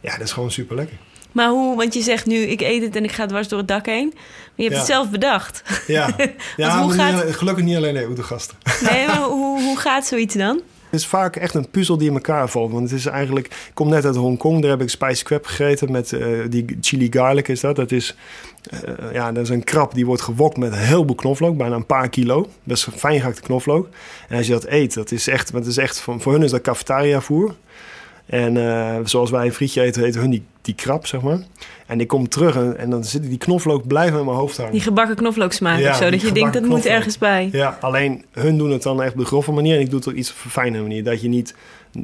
[0.00, 0.96] ja, dat is gewoon super lekker.
[1.32, 3.68] Maar hoe, want je zegt nu, ik eet het en ik ga dwars door het
[3.68, 4.12] dak heen.
[4.14, 4.22] Maar
[4.54, 4.78] je hebt Ja.
[4.78, 5.62] het zelf bedacht.
[5.86, 6.08] Ja,
[6.56, 8.56] ja hoe gaat- niet alleen- gelukkig niet alleen de gasten.
[8.90, 10.60] Nee, maar hoe, hoe gaat zoiets dan?
[10.90, 12.72] Het is vaak echt een puzzel die in elkaar valt.
[12.72, 15.92] Want het is eigenlijk, ik kom net uit Hongkong, daar heb ik spicy crab gegeten
[15.92, 17.76] met eh, die chili garlic is dat.
[17.76, 18.16] Dat is,
[18.70, 21.86] eh, ja, dat is een krab die wordt gewokt met een heleboel knoflook, bijna een
[21.86, 22.48] paar kilo.
[22.62, 23.88] Best fijn gehakte knoflook.
[24.28, 26.50] En als je dat eet, dat is echt, het is echt voor, voor hun is
[26.50, 27.54] dat cafetaria voer.
[28.28, 31.38] En eh, zoals wij een frietje eten, eten hun die, die krab, zeg maar.
[31.86, 34.72] En ik kom terug en, en dan zitten die knoflook blijven in mijn hoofd hangen.
[34.72, 36.10] Die gebakken knoflooksmaak Ja, of zo.
[36.10, 36.92] Dat je denkt, dat moet knoflook.
[36.92, 37.48] ergens bij.
[37.52, 40.08] Ja, alleen hun doen het dan echt op de grove manier en ik doe het
[40.08, 41.04] op iets fijne manier.
[41.04, 41.54] Dat je niet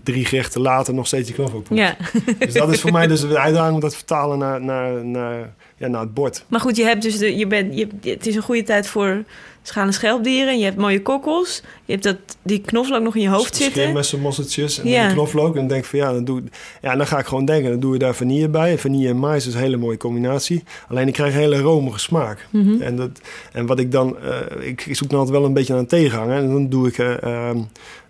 [0.02, 1.80] drie gerechten later nog steeds die knoflook proeft.
[1.80, 1.96] Ja.
[2.38, 5.88] Dus dat is voor mij dus de uitdaging om dat vertalen naar, naar, naar, ja,
[5.88, 6.44] naar het bord.
[6.48, 9.24] Maar goed, je hebt dus de, je bent, je, het is een goede tijd voor
[9.68, 10.58] schaal- en schelpdieren.
[10.58, 11.62] Je hebt mooie kokkels.
[11.84, 13.82] Je hebt dat, die knoflook nog in je hoofd zitten.
[13.82, 15.04] Scheermessen, mosseltjes en Ja.
[15.06, 15.48] die knoflook.
[15.52, 16.42] En dan denk ik van ja, dan, doe,
[16.82, 18.78] ja, dan ga ik gewoon denken, dan doe je daar vanille bij.
[18.78, 20.64] Vanille en mais is een hele mooie combinatie.
[20.88, 22.46] Alleen ik krijg een hele romige smaak.
[22.50, 22.82] Mhm.
[22.82, 23.10] En, dat,
[23.52, 26.36] en wat ik dan, eh, ik, zoek dan altijd wel een beetje naar een tegenhanger.
[26.36, 27.58] En dan doe ik eh, ehm,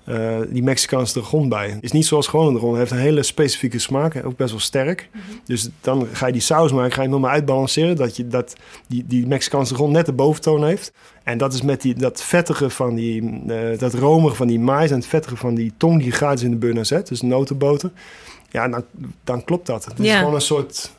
[0.05, 1.79] eh, die Mexicaanse dragon bij.
[1.81, 2.71] Is niet zoals gewoon een dragon.
[2.71, 5.09] Het heeft een hele specifieke smaak, ook best wel sterk.
[5.45, 7.97] Dus dan ga je die saus maken, ga je hem helemaal uitbalanceren.
[7.97, 10.93] Dat, je, dat die, die Mexicaanse dragon net de boventoon heeft.
[11.23, 14.91] En dat is met die, dat vettige van die, eh, dat romige van die mais
[14.91, 17.09] en het vettige van die tong die gratis in de burner zet.
[17.09, 17.91] Dus notenboter.
[18.51, 18.85] Ja, dan,
[19.25, 19.85] dan klopt dat.
[19.85, 20.93] Het is gewoon een soort...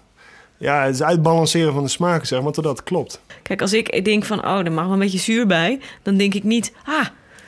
[0.58, 3.22] Ja, het is uitbalanceren van de smaken, zeg maar, totdat het klopt.
[3.42, 5.80] Kijk, als ik denk van, oh, er mag wel een beetje zuur bij.
[6.02, 7.06] Dan denk ik niet, ah,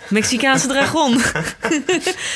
[0.09, 1.17] Mexicaanse dragon.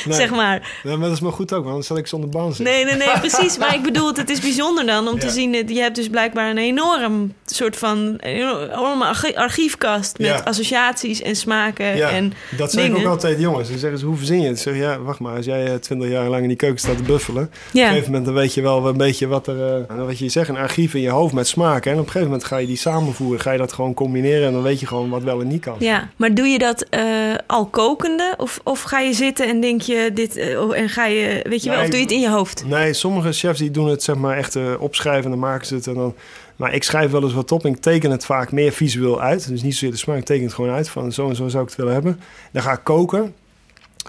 [0.05, 0.17] Nee.
[0.17, 0.79] zeg maar.
[0.83, 2.65] Ja, maar dat is maar goed ook, want anders zal ik zonder baan zitten.
[2.65, 3.57] Nee, nee, nee, precies.
[3.57, 5.51] Maar ik bedoel, het is bijzonder dan om te zien...
[5.51, 8.15] dat je hebt dus blijkbaar een enorm soort van...
[8.19, 10.41] enorme archi- archiefkast met Ja.
[10.43, 13.69] associaties en smaken Ja, en dat zeg ik ook altijd jongens.
[13.69, 14.55] Dan zeggen ze, hoe verzin je het?
[14.57, 15.35] Ik zeg, ja, wacht maar.
[15.35, 17.43] Als jij twintig jaar lang in die keuken staat te buffelen...
[17.43, 19.85] Op een gegeven moment dan weet je wel een beetje wat er...
[19.89, 21.91] eh, wat je zegt, een archief in je hoofd met smaken.
[21.91, 23.39] En op een gegeven moment ga je die samenvoeren.
[23.41, 24.47] Ga je dat gewoon combineren.
[24.47, 25.75] En dan weet je gewoon wat wel en niet kan.
[25.79, 27.01] ja, maar doe je dat eh,
[27.47, 28.33] al kokende?
[28.37, 30.37] Of, of ga je zitten en denk je dit...
[30.37, 32.65] eh, oh, en ga je, weet je wel, of doe je het in je hoofd?
[32.65, 35.23] Nee, sommige chefs die doen het zeg maar echt eh, opschrijven.
[35.23, 36.15] En dan maken ze het en dan...
[36.55, 39.47] Maar ik schrijf wel eens wat op en ik teken het vaak meer visueel uit.
[39.47, 40.89] Dus niet zozeer de smaak, ik teken het gewoon uit.
[40.89, 42.19] Van zo en zo zou ik het willen hebben.
[42.51, 43.33] Dan ga ik koken.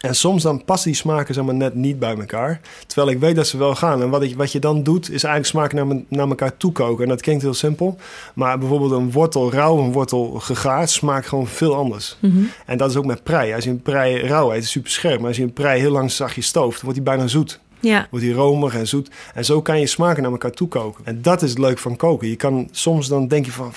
[0.02, 2.60] En soms dan passen die smaken zeg maar, net niet bij elkaar.
[2.86, 4.02] Terwijl ik weet dat ze wel gaan.
[4.02, 6.72] En wat, ik, wat je dan doet, is eigenlijk smaken naar, me- naar elkaar toe
[6.72, 7.02] koken.
[7.02, 7.96] En dat klinkt heel simpel.
[8.34, 12.16] Maar bijvoorbeeld een wortel rauw, een wortel gegaard, smaakt gewoon veel anders.
[12.20, 12.42] Mhm.
[12.66, 13.54] En dat is ook met prei.
[13.54, 15.18] Als je een prei rauw eet, is het super scherp.
[15.18, 17.60] Maar als je een prei heel lang zachtjes stooft, wordt hij bijna zoet.
[17.80, 19.10] Ja, Wordt hij romig en zoet.
[19.34, 21.04] En zo kan je smaken naar elkaar toe koken.
[21.06, 22.28] En dat is het leuk van koken.
[22.28, 23.72] Je kan soms dan denk je van...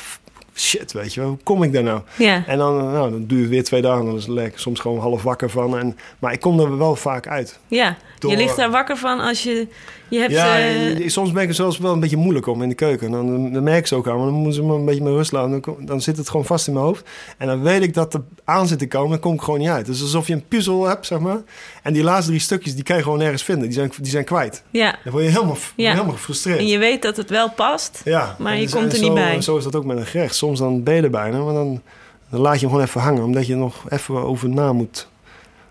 [0.56, 2.02] "F- shit, weet je wel, hoe kom ik daar nou?
[2.18, 2.44] Ja.
[2.48, 5.00] En dan, nou, dan duurt het weer twee dagen, dan is het lekker, soms gewoon
[5.00, 5.78] half wakker van.
[5.80, 7.60] En, maar ik kom er wel vaak uit.
[7.68, 9.68] Ja, Door- je ligt daar wakker van als je...
[10.10, 10.32] Je hebt...
[10.32, 13.12] Ja, eh, soms ben ik er zelfs wel een beetje moeilijk om in de keuken.
[13.12, 15.13] Dan, dan merk ik ze ook aan, maar dan moeten ze me een beetje met
[15.13, 15.52] rust laten.
[15.52, 17.10] Dan, kom- dan zit het gewoon vast in mijn hoofd.
[17.38, 19.70] En dan weet ik dat er aan zit te komen, dan kom ik gewoon niet
[19.70, 19.86] uit.
[19.86, 21.38] Dus alsof je een puzzel hebt, zeg maar.
[21.84, 23.63] En die laatste drie stukjes, die kan je gewoon nergens vinden.
[23.63, 24.63] Die zijn, die zijn kwijt.
[24.70, 25.91] ja, Dan word je helemaal, Ja.
[25.91, 26.60] helemaal gefrustreerd.
[26.60, 28.02] en je weet dat het wel past.
[28.04, 29.41] Ja, Maar en je komt er niet bij.
[29.41, 30.36] Zo is dat ook met een gerecht.
[30.45, 31.81] Soms dan er bijna, maar dan,
[32.29, 33.23] dan laat je hem gewoon even hangen.
[33.23, 35.08] Omdat je nog even over na moet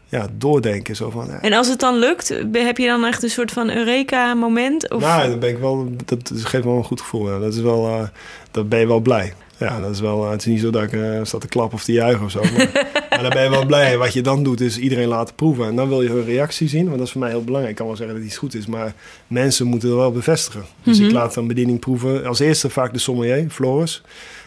[0.08, 0.96] ja, doordenken.
[0.96, 3.70] Zo van, ja, En als het dan lukt, heb je dan echt een soort van
[3.70, 4.90] Eureka-moment?
[4.90, 5.00] Of...
[5.00, 7.30] Nou, dan ben ik wel, dat geeft wel een goed gevoel.
[7.32, 7.38] Ja.
[7.38, 8.08] Dat is wel, eh,
[8.50, 9.32] dan ben je wel blij.
[9.58, 11.78] Ja, dat is wel, eh, het is niet zo dat ik eh, sta te klappen
[11.78, 12.40] of te juichen of zo.
[12.40, 12.70] Maar,
[13.10, 13.92] maar dan ben je wel blij.
[13.92, 15.66] En wat je dan doet, is iedereen laten proeven.
[15.66, 17.70] En dan wil je hun reactie zien, want dat is voor mij heel belangrijk.
[17.72, 18.94] Ik kan wel zeggen dat iets goed is, maar
[19.26, 20.64] mensen moeten het wel bevestigen.
[20.82, 21.06] Dus Mhm.
[21.08, 22.26] ik laat dan bediening proeven.
[22.26, 24.02] Als eerste vaak de sommelier, Floris.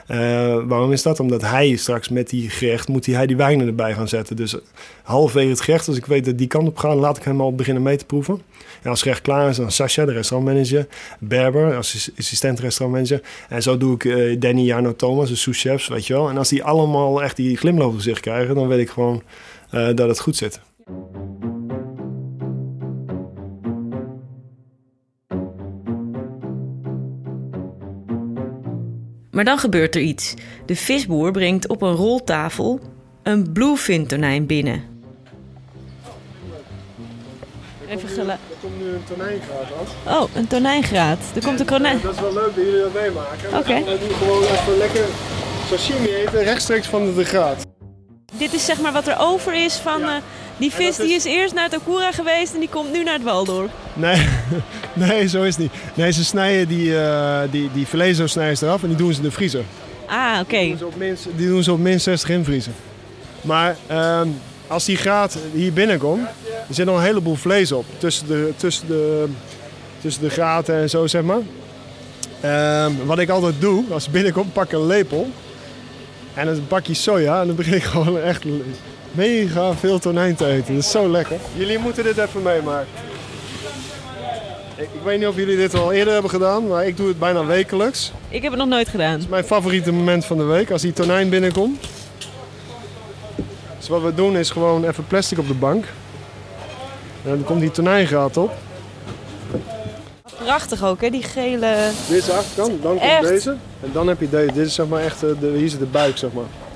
[0.08, 0.18] Eh,
[0.66, 1.20] waarom is dat?
[1.20, 4.36] Omdat hij straks met die gerecht moet hij die wijnen erbij gaan zetten.
[4.36, 4.56] Dus
[5.04, 7.56] halverwege het gerecht, als ik weet dat die kant op gaat, laat ik hem al
[7.56, 8.42] beginnen mee te proeven.
[8.82, 10.88] En als het gerecht klaar is, dan Sascha, de restaurantmanager.
[11.20, 13.22] Berber, als assistent restaurantmanager.
[13.50, 16.30] En zo doe ik eh, Danny, Jarno, Thomas, de sous-chefs, weet je wel.
[16.30, 19.24] En als die allemaal echt die glimlach op gezicht krijgen, dan weet ik gewoon
[19.70, 20.60] eh, dat het goed zit.
[29.38, 30.34] Maar dan gebeurt er iets.
[30.66, 32.80] De visboer brengt op een roltafel
[33.24, 34.84] een bluefin tonijn binnen.
[37.88, 39.68] Even gelu- Er komt nu een tonijngraad
[40.06, 40.22] af.
[40.22, 41.20] Oh, een tonijngraat.
[41.36, 42.00] Er komt een konijn.
[42.04, 43.48] Dat is wel leuk dat jullie dat meemaken.
[43.58, 43.84] Oké.
[43.84, 45.06] We gaan nu gewoon even lekker
[45.70, 47.66] sashimi eten, rechtstreeks van de graad.
[48.38, 50.22] Dit is zeg maar wat er over is van Ja.
[50.58, 53.04] Die vis dat die is- is eerst naar het Okura geweest en die komt nu
[53.04, 53.70] naar het Waldorp.
[53.94, 54.26] Nee,
[54.94, 55.72] nee, zo is het niet.
[55.94, 59.12] Nee, ze snijden die, eh die, die vlees zo snijden ze eraf en die doen
[59.14, 59.64] ze in de vriezer.
[60.08, 60.58] Ah, oké.
[60.58, 62.74] Die doen ze op min, die doen ze op min 60 invriezen.
[63.42, 64.28] Maar ehm,
[64.68, 66.28] als die graad hier binnenkomt,
[66.68, 67.86] er zit nog een heleboel vlees op.
[67.98, 69.26] Tussen de, tussen de,
[70.02, 71.40] tussen de graten en zo, zeg maar.
[72.42, 75.30] Ehm, wat ik altijd doe, als ik binnenkom, pak ik een lepel.
[76.34, 77.42] En dan een bakje soja.
[77.42, 78.44] En dan begin ik gewoon echt
[79.18, 80.74] mega veel tonijn te eten.
[80.74, 81.38] Dat is zo lekker.
[81.56, 82.88] Jullie moeten dit even meemaken.
[84.76, 87.20] Ik, ik weet niet of jullie dit al eerder hebben gedaan, maar ik doe het
[87.20, 88.12] bijna wekelijks.
[88.30, 89.22] Ik heb het nog nooit gedaan.
[89.30, 91.88] Mijn favoriete moment van de week, als die tonijn binnenkomt.
[93.78, 95.86] Dus wat we doen is gewoon even plastic op de bank.
[97.24, 98.52] En dan komt die tonijngraat op.
[100.44, 101.10] Prachtig ook, hè?
[101.10, 101.90] Die gele...
[102.08, 103.28] Dit is de achterkant, dan komt Echt?
[103.28, 103.56] deze.
[103.84, 104.54] En dan heb je deze.
[104.54, 106.67] Dit is zeg maar echt, de, hier zit de buik zeg maar.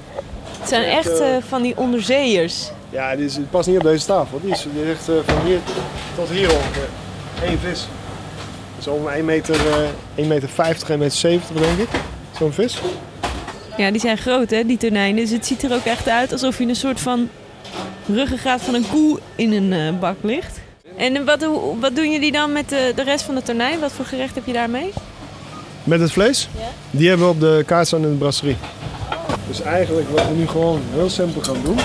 [0.61, 2.71] Het zijn Echt, eh, eh, van die onderzeeërs.
[2.89, 4.39] Ja, dit is, het past niet op deze tafel.
[4.41, 5.59] Die is, die is echt van hier
[6.15, 6.89] tot hier ongeveer.
[7.43, 7.87] Eén vis.
[8.79, 9.55] Zo'n 1 meter,
[10.15, 11.89] 1 meter 50, 1 meter 70 denk ik.
[12.39, 12.81] Zo'n vis.
[13.77, 15.21] Ja, die zijn groot, hè, die tonijnen.
[15.21, 17.29] Dus het ziet er ook echt uit alsof je een soort van
[18.07, 20.59] ruggengraat van een koe in een bak ligt.
[20.97, 21.47] En wat,
[21.79, 23.79] wat doen jullie dan met de, de rest van de tonijn?
[23.79, 24.93] Wat voor gerecht heb je daarmee?
[25.83, 26.49] Met het vlees?
[26.57, 26.67] Ja.
[26.91, 28.57] Die hebben we op de kaart staan in de brasserie.
[29.51, 31.77] Dus eigenlijk wat we nu gewoon heel simpel gaan doen...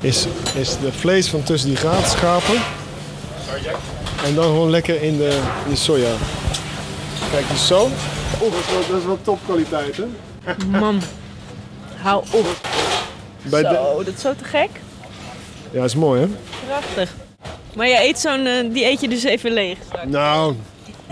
[0.00, 2.54] is, is de vlees van tussen die gaten schapen.
[4.24, 6.10] En dan gewoon lekker in de, in de soja.
[7.30, 7.82] Kijk, dus zo.
[7.82, 7.90] Oh,
[8.40, 10.04] dat is wel, dat is wel topkwaliteit, hè?
[10.80, 11.00] Man,
[11.96, 12.46] hou op.
[13.42, 14.70] Bij de- Zo, dat is zo te gek.
[15.70, 16.26] ja, is mooi, hè?
[16.66, 17.14] Prachtig.
[17.74, 19.78] Maar je eet zo'n, eh, die eet je dus even leeg.
[20.06, 20.54] Nou,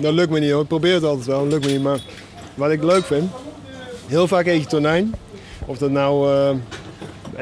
[0.01, 0.63] dat lukt me niet hoor.
[0.63, 1.83] Ik probeer het altijd wel, dat lukt me niet.
[1.83, 1.99] Maar
[2.55, 3.31] wat ik leuk vind,
[4.07, 5.15] heel vaak eet je tonijn.
[5.67, 6.51] Of dat nou eh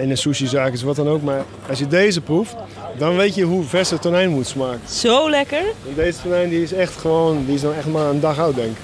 [0.02, 1.22] in een sushi-zaak is, wat dan ook.
[1.22, 2.54] Maar als je deze proeft,
[2.98, 4.88] dan weet je hoe vers de tonijn moet smaken.
[4.88, 5.62] Zo lekker.
[5.94, 8.70] Deze tonijn die is echt gewoon, die is nou echt maar een dag oud denk
[8.70, 8.76] ik.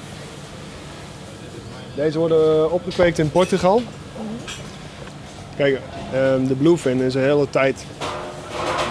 [1.95, 3.83] Deze worden eh, opgekweekt in Portugal.
[5.57, 5.81] Kijk,
[6.13, 7.85] ehm, de bluefin is een hele tijd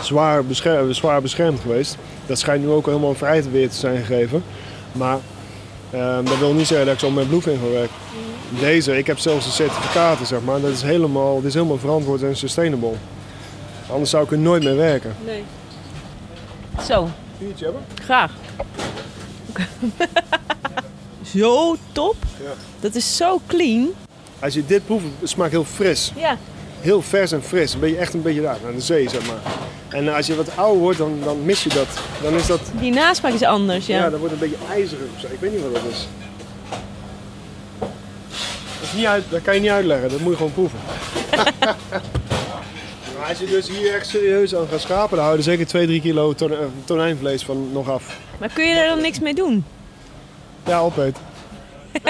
[0.02, 1.98] zwaar, bescher- zwaar beschermd geweest.
[2.26, 4.44] Dat schijnt nu ook helemaal vrij te weer te zijn gegeven.
[4.92, 5.18] Maar
[5.92, 7.96] ehm, dat wil niet zeggen dat ik zo met bluefin ga werken.
[8.50, 10.62] Deze, ik heb zelfs de certificaten zeg maar.
[10.62, 12.94] Dat is helemaal, dit is helemaal verantwoord en sustainable.
[13.92, 15.16] Anders zou ik er nooit mee werken.
[15.26, 15.44] Nee.
[16.88, 17.84] Zo, Biertje hebben?
[18.04, 18.32] graag.
[21.36, 22.16] zo top.
[22.44, 22.52] Ja.
[22.80, 23.88] Dat is zo clean.
[24.40, 26.12] Als je dit proeft, het smaakt heel fris.
[26.16, 26.38] Ja.
[26.82, 27.74] Heel vers en fris.
[27.74, 29.38] Een beetje, echt een beetje daar, naar de zee zeg maar.
[29.90, 31.88] En als je wat ouder wordt, dan, dan mis je dat.
[32.22, 33.98] Dan is dat, Die nasmaak is anders, ja.
[33.98, 34.10] ja.
[34.10, 35.28] dan wordt het een beetje ijzerig of zo.
[35.28, 36.08] Ik weet niet wat dat is.
[38.98, 40.80] Niet uit, dat kan je niet uitleggen, dat moet je gewoon proeven.
[43.18, 45.68] maar als je dus hier echt serieus aan gaat schapen, dan hou je er zeker
[45.68, 48.18] 2, 3 kilo ton- eh, tonijnvlees van nog af.
[48.40, 49.66] Maar kun je er dan niks mee doen?
[50.66, 51.22] Ja, opeten.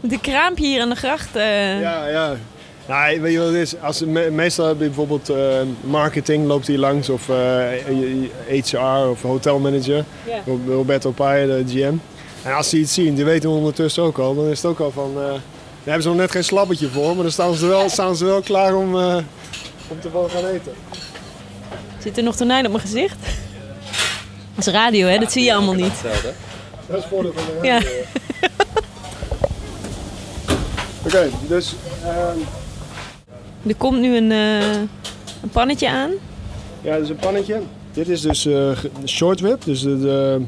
[0.00, 1.36] Met een kraampje hier aan de gracht.
[1.36, 1.80] eh.
[1.80, 2.34] Ja, ja.
[2.88, 3.80] Nou, weet je wat het is?
[3.80, 5.36] Als, me- meestal heb je bijvoorbeeld eh,
[5.80, 7.36] marketing loopt hier langs of eh,
[8.62, 10.04] HR of hotelmanager.
[10.46, 11.94] Ro- Roberto Paia, de GM.
[12.46, 14.78] En als die iets zien, die weten we ondertussen ook al, dan is het ook
[14.80, 15.10] al van...
[15.16, 15.24] eh
[15.86, 18.24] daar hebben ze nog net geen slabbetje voor, maar dan staan ze wel, staan ze
[18.24, 19.16] wel klaar om, eh,
[19.88, 20.72] om te gaan eten.
[22.02, 23.16] Zit er nog tonijn op mijn gezicht?
[24.54, 25.18] Dat is radio, hè?
[25.18, 25.92] Dat zie je allemaal niet.
[25.92, 26.32] Hetzelfde.
[26.86, 27.74] Dat is voordeel van de Ja.
[27.74, 27.88] radio.
[31.04, 32.38] Oké, dus ehm,
[33.68, 34.72] Er komt nu een, eh,
[35.42, 36.10] een pannetje aan.
[36.82, 37.60] Ja, dit is een pannetje.
[37.92, 38.74] Dit is dus de
[39.06, 40.40] short whip, dus de, de,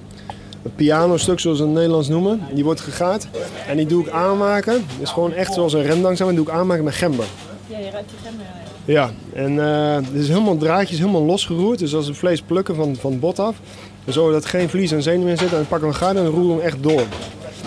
[0.68, 2.40] het pianostuk zoals we het Nederlands noemen.
[2.52, 3.26] Die wordt gegaard
[3.68, 4.72] en die doe ik aanmaken.
[4.72, 7.24] Het is gewoon echt zoals een rendang die doe ik aanmaken met gember.
[7.66, 8.46] Ja, je ruikt je gember.
[8.84, 11.78] Ja, en eh dit is helemaal draadjes, helemaal losgeroerd.
[11.78, 13.56] Dus als we vlees plukken van, van het bot af,
[14.04, 15.56] dat er geen vlies en zenuwen in zitten.
[15.56, 17.02] En dan pakken we een gaar en roeren we hem echt door.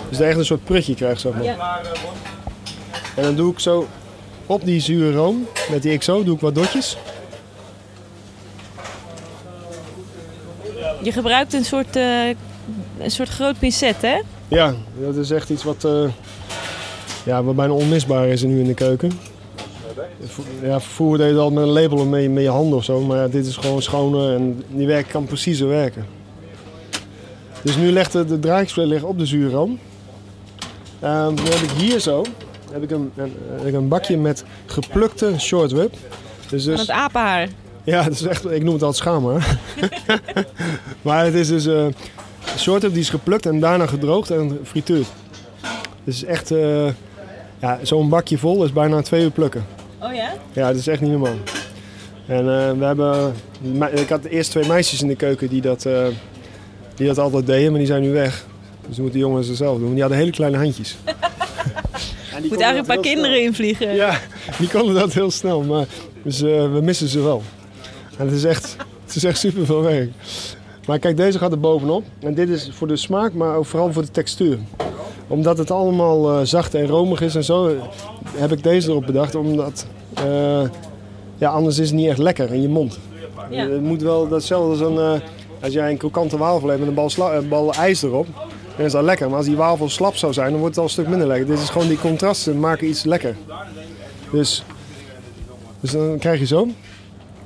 [0.09, 1.43] Dus dat je echt een soort prutje krijgt, zeg maar.
[1.43, 1.81] Ja.
[3.15, 3.87] En dan doe ik zo
[4.45, 6.97] op die zure room, met die XO, doe ik wat dotjes.
[11.01, 12.29] Je gebruikt een soort, eh,
[12.99, 14.21] een soort groot pincet, hè?
[14.47, 16.03] Ja, dat is echt iets wat, eh,
[17.25, 19.11] ja, wat bijna onmisbaar is nu in de keuken.
[20.61, 22.83] Ja, vroeger deed je het al met een label met je, met je handen of
[22.83, 26.05] zo, maar ja, dit is gewoon schoner en die werk kan preciezer werken.
[27.61, 29.79] Dus nu legt de, de liggen op de zuurroom.
[30.99, 32.23] Ehm, dan heb ik hier zo
[32.71, 35.93] heb ik een, een, een bakje met geplukte short rib.
[36.49, 37.47] Dus, Van dus het apenhaar.
[37.83, 39.57] ja, het is echt, ik noem het altijd schaamhaar.
[41.01, 41.85] maar het is dus eh
[42.57, 45.07] short rib die is geplukt en daarna gedroogd en gefrituurd.
[46.03, 46.87] Dus echt, eh,
[47.59, 49.65] ja, zo'n bakje vol is bijna twee uur plukken.
[49.99, 50.33] Oh ja?
[50.53, 51.35] Ja, dat is echt niet normaal.
[52.27, 53.33] En eh, we hebben,
[53.91, 56.05] ik had eerst twee meisjes in de keuken die dat, eh,
[56.95, 58.45] die dat altijd deden, maar die zijn nu weg.
[58.87, 59.91] Dus dan moeten de jongens het zelf doen.
[59.91, 60.95] Die hadden hele kleine handjes.
[62.35, 63.95] En die Moet eigenlijk een paar kinderen invliegen.
[63.95, 64.19] ja,
[64.57, 65.85] die konden dat heel snel, maar
[66.23, 67.43] dus, we missen ze wel.
[68.17, 70.11] En het is echt, het is echt super veel werk.
[70.91, 72.03] Maar kijk, deze gaat er bovenop.
[72.19, 74.57] En dit is voor de smaak, maar ook vooral voor de textuur.
[75.27, 77.73] Omdat het allemaal eh, zacht en romig is en zo, eh,
[78.35, 79.35] heb ik deze erop bedacht.
[79.35, 80.61] Omdat, eh,
[81.37, 82.99] ja, anders is het niet echt lekker in je mond.
[83.49, 83.67] Ja.
[83.69, 85.27] Het moet wel datzelfde als een, eh,
[85.63, 88.27] als jij een krokante wafel hebt met een bal, sla- een bal ijs erop.
[88.77, 89.27] Dan is dat lekker.
[89.27, 91.47] Maar als die wafel slap zou zijn, dan wordt het al een stuk minder lekker.
[91.47, 93.35] Dit is gewoon die contrasten maken iets lekker.
[94.31, 94.63] Dus,
[95.79, 96.67] dus dan krijg je zo.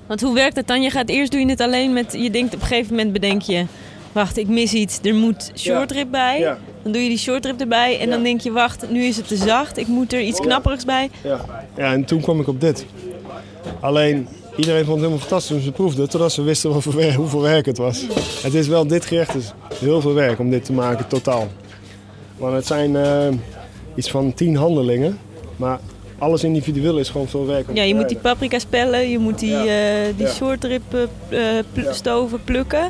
[0.08, 0.82] Want hoe werkt het dan?
[0.82, 2.14] Je gaat eerst doe je het alleen met...
[2.14, 3.66] Je denkt op een gegeven moment bedenk je...
[4.12, 5.00] Wacht, ik mis iets.
[5.04, 6.40] Er moet short rib bij.
[6.40, 6.58] Ja.
[6.84, 8.00] Dan doe je die short rib erbij.
[8.00, 8.14] En Ja.
[8.14, 9.78] dan denk je, wacht, nu is het te zacht.
[9.78, 11.10] Ik moet er iets knapperigs bij.
[11.24, 11.46] Ja.
[11.78, 12.86] ja, en toen kwam ik op dit.
[13.80, 16.10] Alleen, iedereen vond het helemaal fantastisch toen ze proefden.
[16.10, 16.72] Totdat ze wisten
[17.16, 18.06] hoeveel werk, het was.
[18.44, 21.48] Het is wel, dit gerecht is heel veel werk om dit te maken, totaal.
[22.38, 23.28] Want het zijn eh,
[23.96, 25.20] iets van tien handelingen.
[25.56, 25.80] Maar
[26.18, 27.66] alles individueel is gewoon veel werk.
[27.74, 29.10] Ja, je moet die paprika's pellen.
[29.10, 29.66] Je moet die, Ja.
[30.06, 31.00] eh, die short rib eh,
[31.74, 31.94] pl- Ja.
[31.94, 32.90] stoven plukken.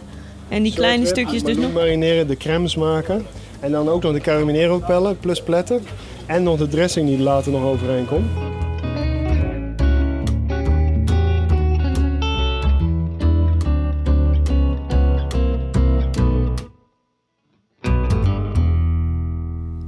[0.50, 1.74] En die kleine stukjes dus nog...
[1.74, 3.26] marineren, de crèmes maken.
[3.60, 5.82] En dan ook nog de caraminero pellen, plus pletten.
[6.26, 8.26] En nog de dressing die er later nog overheen komt.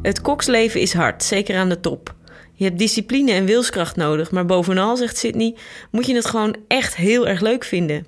[0.01, 2.15] Het koksleven is hard, zeker aan de top.
[2.57, 5.55] Je hebt discipline en wilskracht nodig, maar bovenal, zegt Sydney,
[5.91, 8.07] moet je het gewoon echt heel erg leuk vinden.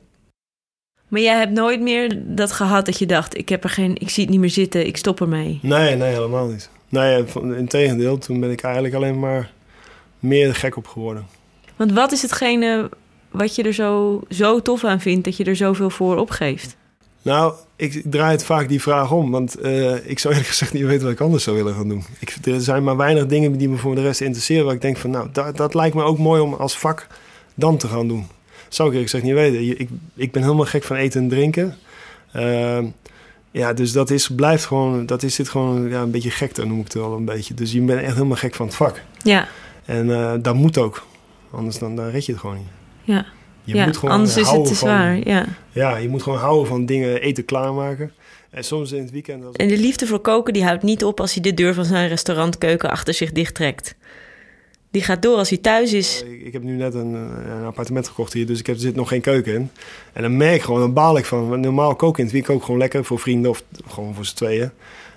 [1.07, 4.09] Maar jij hebt nooit meer dat gehad dat je dacht: ik heb er geen, ik
[4.09, 5.59] zie het niet meer zitten, ik stop ermee.
[5.61, 6.69] Nee, nee, helemaal niet.
[6.89, 7.25] Nee,
[7.57, 9.51] in tegendeel, toen ben ik eigenlijk alleen maar
[10.19, 11.27] meer gek op geworden.
[11.75, 12.89] Want wat is hetgene
[13.31, 16.77] wat je er zo, zo tof aan vindt dat je er zoveel voor opgeeft?
[17.21, 19.31] Nou, ik, draai het vaak die vraag om.
[19.31, 22.03] Want eh, ik zou eerlijk gezegd niet weten wat ik anders zou willen gaan doen.
[22.19, 24.65] Ik, er zijn maar weinig dingen die me voor de rest interesseren.
[24.65, 27.07] Waar ik denk van, nou, dat, dat lijkt me ook mooi om als vak
[27.55, 28.27] dan te gaan doen.
[28.67, 29.79] Zou ik eerlijk gezegd niet weten.
[29.79, 31.77] Ik, ik ben helemaal gek van eten en drinken.
[32.31, 32.85] Ehm,
[33.51, 36.77] ja, dus dat is, blijft gewoon, dat is dit gewoon ja, een beetje gekte, noem
[36.77, 37.53] ik het wel een beetje.
[37.53, 39.01] Dus je bent echt helemaal gek van het vak.
[39.23, 39.47] Ja,
[39.85, 41.05] En eh, dat moet ook.
[41.51, 42.67] Anders dan, dan red je het gewoon niet.
[43.03, 43.25] ja.
[43.69, 43.85] Je ja.
[43.85, 45.27] moet gewoon anders is het te van- zwaar.
[45.27, 45.45] Ja.
[45.71, 48.11] Ja, je moet gewoon houden van dingen eten klaarmaken.
[48.49, 49.45] En soms in het weekend...
[49.45, 49.55] Als...
[49.55, 52.07] En de liefde voor koken die houdt niet op als hij de deur van zijn
[52.07, 53.95] restaurantkeuken achter zich dichttrekt.
[54.91, 56.23] Die gaat door als hij thuis is.
[56.23, 58.95] Ik, ik heb nu net een, een appartement gekocht hier, dus ik heb, er zit
[58.95, 59.71] nog geen keuken in.
[60.13, 61.59] En dan merk ik gewoon, dan baal ik van.
[61.59, 64.71] Normaal koken in het weekend ook gewoon lekker voor vrienden of gewoon voor z'n tweeën.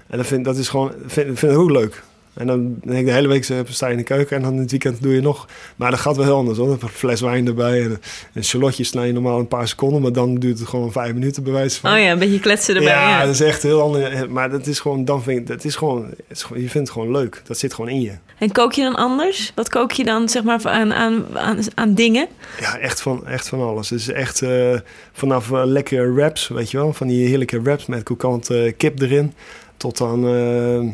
[0.06, 2.02] En dat vind, dat is gewoon, vind, vind ik ook leuk.
[2.34, 4.52] En dan denk ik de hele week eh, sta je in de keuken en dan
[4.52, 5.48] in het weekend doe je nog.
[5.76, 6.70] Maar dat gaat wel heel anders hoor.
[6.70, 8.00] Een fles wijn erbij en
[8.32, 11.42] een shallotje snij je normaal een paar seconden, maar dan duurt het gewoon vijf minuten
[11.42, 11.92] bij wijze van.
[11.92, 12.92] Oh ja, een beetje kletsen erbij.
[12.92, 14.26] Ja, Ja, dat is echt heel anders.
[14.28, 16.88] Maar dat is gewoon, dan vind ik, dat is gewoon, het is gewoon, je vindt
[16.88, 17.42] het gewoon leuk.
[17.46, 18.12] Dat zit gewoon in je.
[18.38, 19.52] En kook je dan anders?
[19.54, 22.28] Wat kook je dan zeg maar aan, aan, aan, aan dingen?
[22.60, 23.88] Ja, echt van, echt van alles.
[23.88, 24.78] Dus echt eh,
[25.12, 29.32] vanaf eh, lekkere wraps, weet je wel, van die heerlijke wraps met kokante kip erin,
[29.76, 30.84] tot eh, eh,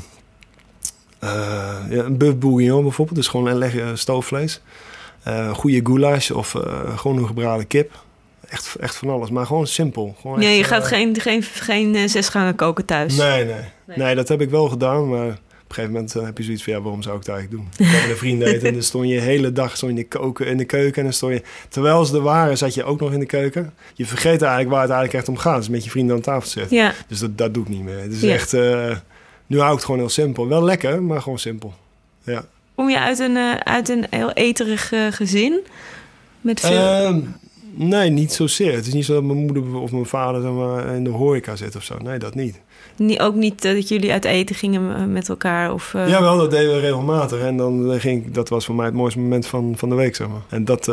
[1.20, 4.60] ja, een buff bouillon bijvoorbeeld, dus gewoon een lekker stoofvlees.
[5.22, 8.04] Eh goede goulash of eh, gewoon een gebraden kip.
[8.48, 10.16] Echt, echt van alles, maar gewoon simpel.
[10.20, 13.16] Gewoon Nee, echt, je gaat eh, geen, geen, geen eh, zes gangen koken thuis.
[13.16, 13.54] Nee, nee,
[13.86, 13.96] Nee.
[13.98, 14.14] nee.
[14.14, 15.30] dat heb ik wel gedaan, maar op
[15.68, 17.86] een gegeven moment eh, heb je zoiets van, ja, waarom zou ik het eigenlijk doen?
[17.86, 20.08] Ik kwam een vrienden eten en dan stond je de hele dag stond je in
[20.10, 22.84] de, koken, in de keuken en dan stond je, terwijl ze er waren, zat je
[22.84, 23.74] ook nog in de keuken.
[23.94, 26.48] Je vergeet eigenlijk waar het eigenlijk echt om gaat, dus met je vrienden aan tafel
[26.48, 26.76] zitten.
[26.76, 27.98] Ja, Dus dat, dat doe ik niet meer.
[27.98, 28.32] Het is Ja.
[28.32, 28.96] echt, eh,
[29.48, 30.48] nu hou ik het gewoon heel simpel.
[30.48, 31.74] Wel lekker, maar gewoon simpel.
[32.22, 32.44] Ja.
[32.74, 35.60] kom je uit een, eh, uit een heel eterig eh, gezin?
[36.40, 36.70] Met veel...
[36.70, 37.20] Ehm,
[37.74, 38.74] nee, niet zozeer.
[38.74, 41.56] Het is niet zo dat mijn moeder of mijn vader zeg maar, in de horeca
[41.56, 41.96] zit of zo.
[42.02, 42.60] Nee, dat niet.
[42.96, 45.72] Niet, ook niet eh, dat jullie uit eten gingen met elkaar?
[45.72, 47.40] Of, eh, Jawel, dat deden we regelmatig.
[47.40, 50.28] En dan ging dat was voor mij het mooiste moment van, van de week, zeg
[50.28, 50.42] maar.
[50.48, 50.92] En dat,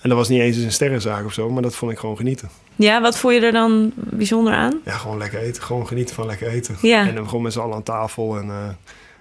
[0.00, 2.48] en dat was niet eens een sterrenzaak of zo, maar dat vond ik gewoon genieten.
[2.76, 4.80] ja, wat vond je er dan bijzonder aan?
[4.84, 5.62] Ja, gewoon lekker eten.
[5.62, 6.76] Gewoon genieten van lekker eten.
[6.82, 7.06] Ja.
[7.08, 8.36] En dan gewoon met z'n allen aan tafel.
[8.36, 8.64] En, eh,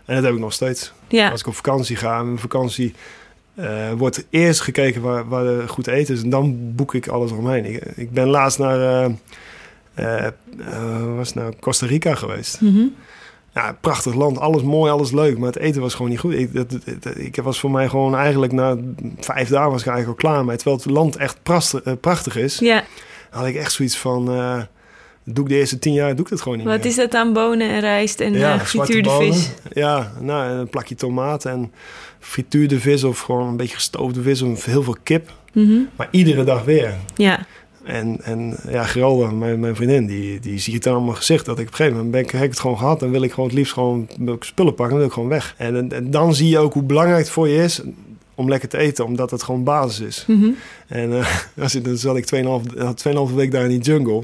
[0.05, 0.93] en dat heb ik nog steeds.
[1.07, 2.93] Ja, Als ik op vakantie ga, mijn vakantie
[3.55, 6.21] eh, wordt eerst gekeken waar, waar er goed eten is.
[6.21, 7.65] En dan boek ik alles omheen.
[7.65, 9.11] Ik, ik ben laatst naar,
[9.93, 10.28] eh,
[11.15, 12.61] was nou Costa Rica geweest.
[12.61, 12.86] Mhm.
[13.57, 16.33] Ja, prachtig land, alles mooi, alles leuk, maar het eten was gewoon niet goed.
[16.33, 16.77] Ik, dat,
[17.15, 18.77] ik was voor mij gewoon eigenlijk na
[19.19, 20.55] vijf dagen was ik eigenlijk al klaar mee.
[20.55, 22.83] Terwijl het land echt prachtig, eh, prachtig is, ja.
[23.29, 24.61] had ik echt zoiets van, eh,
[25.23, 26.85] doe ik de eerste tien jaar, doe ik dat gewoon niet wat meer.
[26.85, 29.33] is dat aan bonen en rijst en ja, eh, zwarte gefrituurde bonen.
[29.33, 29.51] vis?
[29.73, 31.71] Ja, nou, een plakje tomaat en
[32.19, 35.31] frituurde vis of gewoon een beetje gestoofde vis of heel veel kip.
[35.53, 35.77] Mhm.
[35.95, 36.93] Maar iedere dag weer.
[37.15, 37.45] Ja,
[37.88, 41.59] En, en ja, Geralda, mijn, mijn vriendin, die, die ziet het aan mijn gezicht dat
[41.59, 42.99] ik op een gegeven moment ben ik, heb ik het gewoon gehad.
[42.99, 45.53] Dan wil ik gewoon het liefst gewoon ik spullen pakken en wil ik gewoon weg.
[45.57, 47.81] En, en, en dan zie je ook hoe belangrijk het voor je is
[48.35, 50.23] om lekker te eten, omdat het gewoon basis is.
[50.27, 50.49] Mhm.
[50.88, 51.27] En eh,
[51.63, 54.21] als je, dan zat ik 2,5 had 2,5 week daar in die jungle.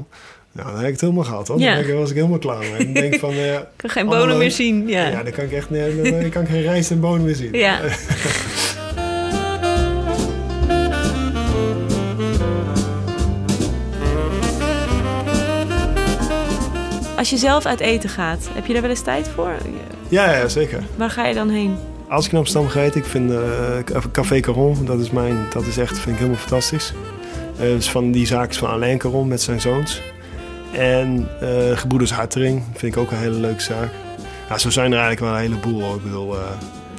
[0.52, 1.58] Nou, dan heb ik het helemaal gehad hoor.
[1.58, 1.74] Ja.
[1.74, 2.72] Dan ik- was ik helemaal klaar mee.
[2.72, 4.88] En ik denk van, eh, ik kan geen bonen meer zien.
[4.88, 5.08] Ja.
[5.08, 7.34] ja, dan kan ik echt nee, dan, dan kan ik geen rijst en bonen meer
[7.34, 7.52] zien.
[7.52, 7.80] Ja.
[17.24, 19.52] Als je zelf uit eten gaat, heb je daar wel eens tijd voor?
[20.08, 20.82] Ja, ja, zeker.
[20.96, 21.76] Waar ga je dan heen?
[22.08, 23.38] Als ik naar Amsterdam ga eten, ik vind eh,
[24.12, 26.92] Café Caron, dat is mijn, dat is echt, vind ik helemaal fantastisch.
[27.58, 30.00] Eh dus van die zaak is van Alain Caron met zijn zoons.
[30.72, 33.88] En eh Gebroeders Hartering vind ik ook een hele leuke zaak.
[34.48, 35.94] Ja, zo zijn er eigenlijk wel een heleboel.
[35.94, 36.34] Ik bedoel,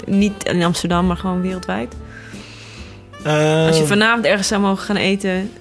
[0.06, 1.94] Niet in Amsterdam, maar gewoon wereldwijd.
[3.24, 5.52] eh, Als je vanavond ergens zou mogen gaan eten.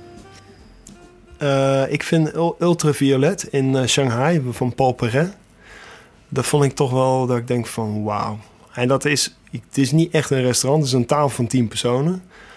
[1.45, 5.37] Eh, ik vind Ul- Ultraviolet in eh, Shanghai van Paul Perret.
[6.29, 8.39] Dat vond ik toch wel dat ik denk van wauw.
[8.73, 11.69] En dat is, het is niet echt een restaurant, het is een tafel van 10
[11.69, 12.13] personen.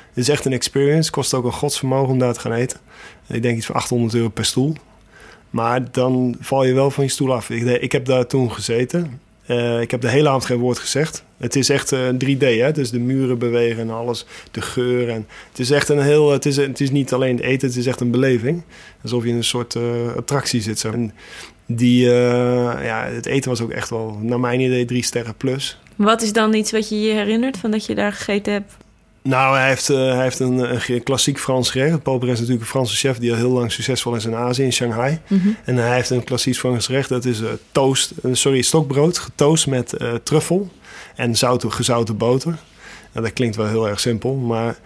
[0.08, 1.12] Het is echt een experience.
[1.12, 2.80] Kost ook een godsvermogen om daar te gaan eten.
[3.28, 4.74] Ik denk iets van 800 euro per stoel.
[5.50, 7.50] Maar dan val je wel van je stoel af.
[7.50, 9.22] Ik, ik heb daar toen gezeten.
[9.46, 11.24] Eh, ik heb de hele avond geen woord gezegd.
[11.38, 12.72] Het is echt eh, 3D, hè?
[12.72, 15.10] dus de muren bewegen en alles, de geur.
[15.10, 16.32] En het is echt een heel.
[16.32, 18.64] Het is, het is niet alleen het eten, het is echt een beleving.
[19.04, 19.84] Alsof je in een soort eh,
[20.16, 20.80] attractie zit.
[20.80, 20.92] Zo.
[20.92, 21.14] En
[21.66, 25.80] die, eh, ja, het eten was ook echt wel, naar mijn idee, drie sterren plus.
[25.96, 28.74] Wat is dan iets wat je je herinnert van dat je daar gegeten hebt?
[29.22, 32.04] Nou, hij heeft, eh, hij heeft een, een klassiek Frans gerecht.
[32.04, 34.64] Paul Perret is natuurlijk een Franse chef die al heel lang succesvol is in Azië,
[34.64, 35.20] in Shanghai.
[35.28, 35.48] Mhm.
[35.64, 37.10] En hij heeft een klassiek Frans gerecht.
[37.10, 40.70] Dat is eh, toast, eh, sorry, stokbrood, getoast met eh, truffel
[41.18, 42.58] en zoute, gezouten boter.
[43.12, 44.78] Nou, dat klinkt wel heel erg simpel, maar...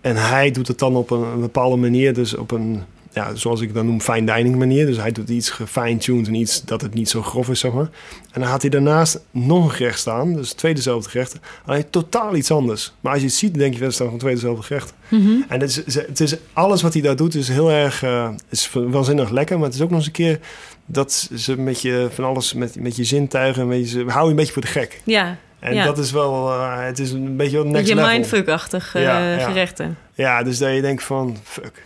[0.00, 2.82] En hij doet het dan op een, een bepaalde manier, dus op een,
[3.14, 4.86] ja, zoals ik dan noem, fine dining manier.
[4.86, 7.88] Dus hij doet iets gefine-tuned en iets dat het niet zo grof is, zeg maar.
[8.32, 11.40] En dan had hij daarnaast nog een gerecht staan, dus twee dezelfde gerechten.
[11.64, 12.92] Alleen totaal iets anders.
[13.00, 14.94] Maar als je het ziet, denk je, dat staan gewoon twee dezelfde gerechten.
[15.08, 15.30] Mhm.
[15.48, 18.70] En het is, het is, alles wat hij daar doet is heel erg eh, is
[18.72, 19.56] waanzinnig lekker.
[19.56, 20.40] Maar het is ook nog eens een keer
[20.86, 24.30] dat ze met je van alles, met, met je zintuigen, met je, ze houden je
[24.30, 25.00] een beetje voor de gek.
[25.04, 25.84] Ja, En Ja.
[25.84, 28.10] dat is wel, eh, het is een beetje wel next beetje level.
[28.10, 29.46] mindfuck-achtige Ja, eh, ja.
[29.48, 29.98] gerechten.
[30.14, 31.82] Ja, dus dat je denkt van, fuck,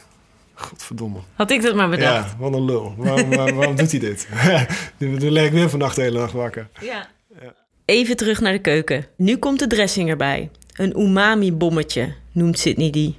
[0.55, 1.19] godverdomme.
[1.35, 2.31] Had ik dat maar bedacht.
[2.31, 2.95] Ja, wat een lul.
[2.97, 4.29] Waarom, waar- waarom doet hij dit?
[4.99, 6.69] Nu leg ik weer vannacht de hele nacht wakker.
[6.81, 7.07] Ja.
[7.41, 7.53] Ja.
[7.85, 9.07] Even terug naar de keuken.
[9.17, 10.51] Nu komt de dressing erbij.
[10.73, 13.17] Een umami-bommetje noemt Sydney die.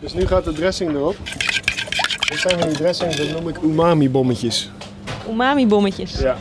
[0.00, 1.16] Dus nu gaat de dressing erop.
[2.28, 4.70] Dit zijn van die dressings, dat noem ik umami-bommetjes.
[5.30, 6.18] Umami-bommetjes.
[6.18, 6.36] Ja.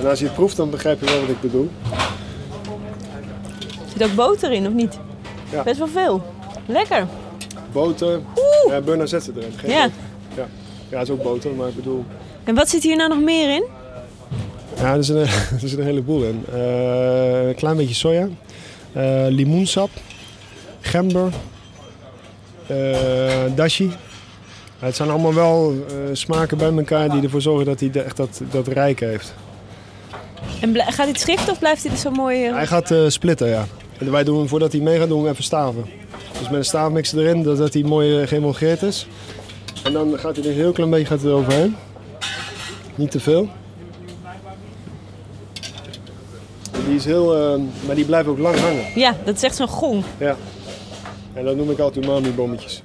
[0.00, 1.70] En als je het proeft, dan begrijp je wel wat ik bedoel.
[3.96, 4.98] Zit ook boter in, of niet?
[5.52, 5.62] Ja.
[5.62, 6.22] Best wel veel.
[6.66, 7.06] Lekker.
[7.72, 8.20] Boter.
[8.68, 9.52] Ja, Burna zet ze erin.
[9.56, 9.88] Geen Ja.
[10.36, 10.46] ja.
[10.88, 12.04] Ja, is ook boter, maar ik bedoel...
[12.44, 13.64] En wat zit hier nou nog meer in?
[14.76, 15.22] Ja, er zit een,
[15.62, 16.44] er zit een heleboel in.
[16.52, 18.28] Eh, een klein beetje soja.
[18.92, 19.90] eh, limoensap.
[20.80, 21.32] Gember.
[22.66, 22.76] eh,
[23.54, 23.90] dashi.
[24.78, 25.74] Het zijn allemaal wel
[26.12, 29.34] smaken bij elkaar die ervoor zorgen dat hij echt dat, dat rijk heeft.
[30.60, 32.38] En gaat dit schrift of blijft dit zo mooi?
[32.52, 33.64] Hij gaat splitten, ja.
[33.98, 35.84] En wij doen, voordat hij mee gaat, doen we even staven.
[36.38, 39.06] Dus met een staafmixer erin, dat, hij mooi uh, geëmulgeerd is.
[39.84, 41.76] En dan gaat hij er een heel klein beetje gaat er overheen.
[42.94, 43.48] Niet te veel.
[46.86, 48.84] Die is heel, eh, maar die blijft ook lang hangen.
[48.94, 50.04] Ja, dat is echt zo'n gong.
[50.18, 50.36] Ja.
[51.32, 52.82] En dat noem ik altijd umami-bommetjes.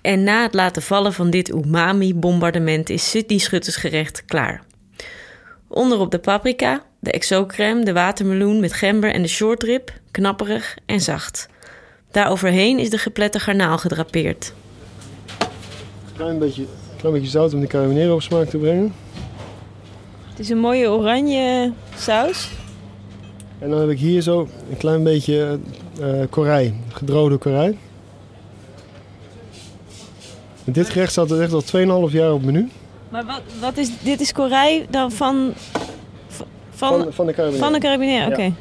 [0.00, 4.62] En na het laten vallen van dit umami-bombardement is Sydney Schuttersgerecht klaar.
[5.68, 11.48] Onderop de paprika, de exocrème, de watermeloen met gember en de shortrib, knapperig en zacht.
[12.10, 14.52] Daaroverheen is de geplette garnaal gedrapeerd.
[16.16, 16.64] Klein beetje,
[16.96, 18.94] klein beetje zout om die caraminero op smaak te brengen.
[20.28, 22.48] Het is een mooie oranje saus.
[23.58, 25.58] En dan heb ik hier zo een klein beetje
[26.00, 27.78] eh korij, gedroogde korij.
[30.64, 32.68] En dit gerecht staat er echt al 2,5 jaar op menu.
[33.08, 35.54] Maar wat, wat is, dit is korij dan van,
[36.74, 38.26] van, Van, van, van de de carabinier?
[38.26, 38.42] Oké.
[38.42, 38.52] Ja.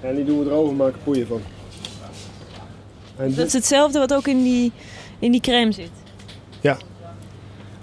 [0.00, 1.40] En die doen we erover, maken poeien van.
[3.16, 4.72] En Dat dit, is hetzelfde wat ook in die,
[5.18, 5.90] in die crème zit.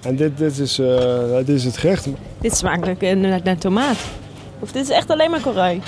[0.02, 2.08] en dit, dit, is, eh, dit is het gerecht.
[2.42, 3.98] Dit smaakt naar, naar, naar tomaat.
[4.60, 5.82] Of dit is echt alleen maar korij.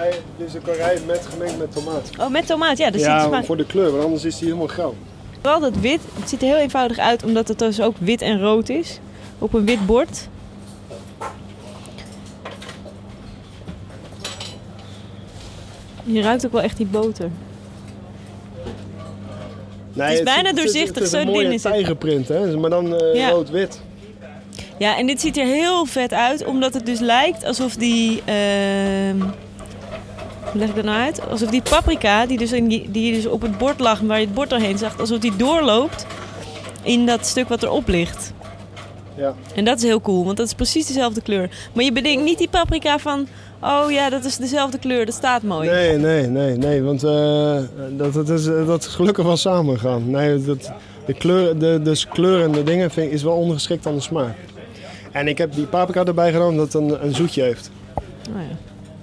[0.00, 2.10] Nee, dit is een korij met, gemengd met tomaat.
[2.20, 2.78] Oh, met tomaat.
[2.78, 4.94] Ja, dus ja, voor de kleur, want anders is die helemaal grauw.
[5.42, 6.00] wel dat wit.
[6.18, 8.98] Het ziet er heel eenvoudig uit, omdat het dus ook wit en rood is.
[9.38, 10.28] Op een wit bord.
[16.06, 17.30] Je ruikt ook wel echt die boter.
[19.92, 21.72] Nee, Het is bijna het doorzichtig, het is zo een mooie dun is het.
[21.72, 22.56] tijgerprint, hè?
[22.56, 23.28] maar dan Ja.
[23.30, 23.80] rood-wit.
[24.78, 28.22] Ja, en dit ziet er heel vet uit, omdat het dus lijkt alsof die...
[28.24, 29.20] ehm,
[30.50, 31.28] hoe leg ik dat nou uit?
[31.30, 34.24] Alsof die paprika, die dus, in die, die dus op het bord lag, waar je
[34.26, 36.06] het bord doorheen zag, alsof die doorloopt
[36.82, 38.32] in dat stuk wat erop ligt.
[39.16, 39.34] Ja.
[39.54, 41.50] En dat is heel cool, want dat is precies dezelfde kleur.
[41.72, 43.28] Maar je bedenkt niet die paprika van,
[43.60, 45.68] oh ja, dat is dezelfde kleur, dat staat mooi.
[45.68, 47.58] Nee, nee, nee, nee, want eh,
[47.96, 50.10] dat, dat, is, dat is gelukkig wel samengegaan.
[50.10, 50.72] Nee, dat,
[51.06, 54.36] de, kleur, de, dus kleur en de dingen vind, is wel ondergeschikt aan de smaak.
[55.12, 57.70] En ik heb die paprika erbij gedaan omdat het een, een zoetje heeft.
[58.30, 58.56] Nou ja.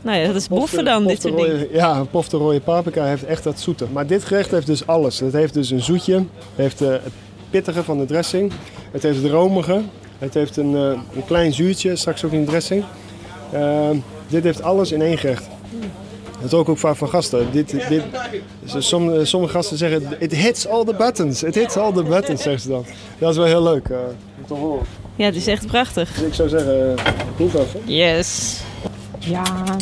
[0.04, 1.68] Nou ja, dat is boffen dan, dit soort dingen.
[1.72, 3.86] Ja, pofte rode paprika heeft echt dat zoete.
[3.92, 5.20] Maar dit gerecht heeft dus alles.
[5.20, 6.26] Het heeft dus een zoetje, het
[6.56, 7.14] heeft eh, het
[7.50, 8.52] pittige van de dressing,
[8.92, 9.82] het heeft het romige,
[10.20, 12.84] het heeft een, eh, een klein zuurtje, straks ook in de dressing.
[13.52, 13.90] Eh,
[14.34, 15.44] dit heeft alles in één gerecht.
[16.42, 17.48] Dat is ook, ook vaak van gasten.
[17.52, 18.04] Dit, dit,
[18.74, 21.44] dus sommige, sommige gasten zeggen, it hits all the buttons.
[21.44, 22.86] It hits all the buttons, zeggen ze dan.
[23.18, 23.98] Dat is wel heel leuk eh,
[24.38, 24.86] om te horen.
[25.16, 26.14] Ja, het is echt prachtig.
[26.14, 27.04] Dus ik zou zeggen, uh,
[27.36, 27.82] proef even.
[27.86, 28.60] Yes.
[29.20, 29.44] Ja.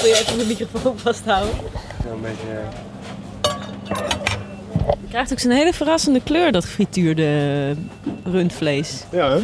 [0.00, 1.54] Wil je even de microfoon vasthouden?
[2.04, 2.62] Ja, een beetje...
[5.00, 7.74] Je krijgt ook zo'n hele verrassende kleur, dat gefrituurde
[8.24, 9.04] rundvlees.
[9.10, 9.40] Ja, hè?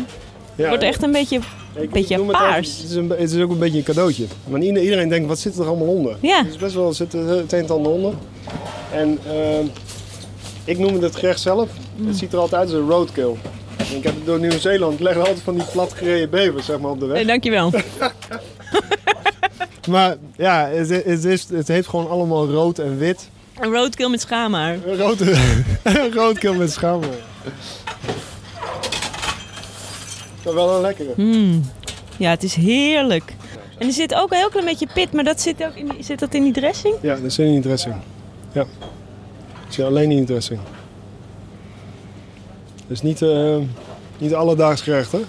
[0.57, 1.41] Het wordt echt een beetje...
[1.75, 2.77] Ik- beetje ik het paars.
[2.81, 4.25] Het is, een, het is ook een beetje een cadeautje.
[4.45, 6.17] Want ieder- iedereen denkt, wat zit er allemaal onder?
[6.21, 6.39] Ja.
[6.41, 8.13] Er is best wel, zit er het een en ander onder.
[8.93, 9.59] En eh,
[10.65, 11.69] ik noem het het gerecht zelf.
[11.97, 12.07] Mm.
[12.07, 13.35] Het ziet er altijd uit als een roadkill.
[13.77, 14.93] En ik heb het door Nieuw-Zeeland.
[14.95, 17.17] Ik leg er altijd van die platgereden bevers zeg maar, op de weg.
[17.17, 17.71] Nee, dankjewel.
[19.89, 23.29] Maar ja, het, het, is, het heeft gewoon allemaal rood en wit.
[23.61, 24.77] Een roadkill met schaamhaar.
[24.87, 25.21] Een rood,
[25.83, 27.11] een roadkill met schaamhaar.
[30.47, 31.13] Dat is wel een lekkere.
[31.17, 31.63] Mm.
[32.17, 33.35] Ja, het is heerlijk.
[33.79, 36.03] En er zit ook een heel klein beetje pit, maar dat zit, ook in die,
[36.03, 36.95] zit dat in die dressing?
[37.03, 37.95] Ja, dat zit in die dressing.
[38.53, 38.65] Ja.
[39.65, 40.61] Dat zit alleen in die dressing.
[42.87, 43.57] Dus niet, eh
[44.19, 45.21] niet alledaags gerecht, hè?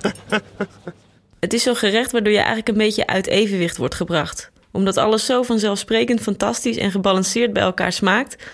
[1.40, 4.50] Het is zo'n gerecht waardoor je eigenlijk een beetje uit evenwicht wordt gebracht.
[4.70, 8.44] Omdat alles zo vanzelfsprekend fantastisch en gebalanceerd bij elkaar smaakt,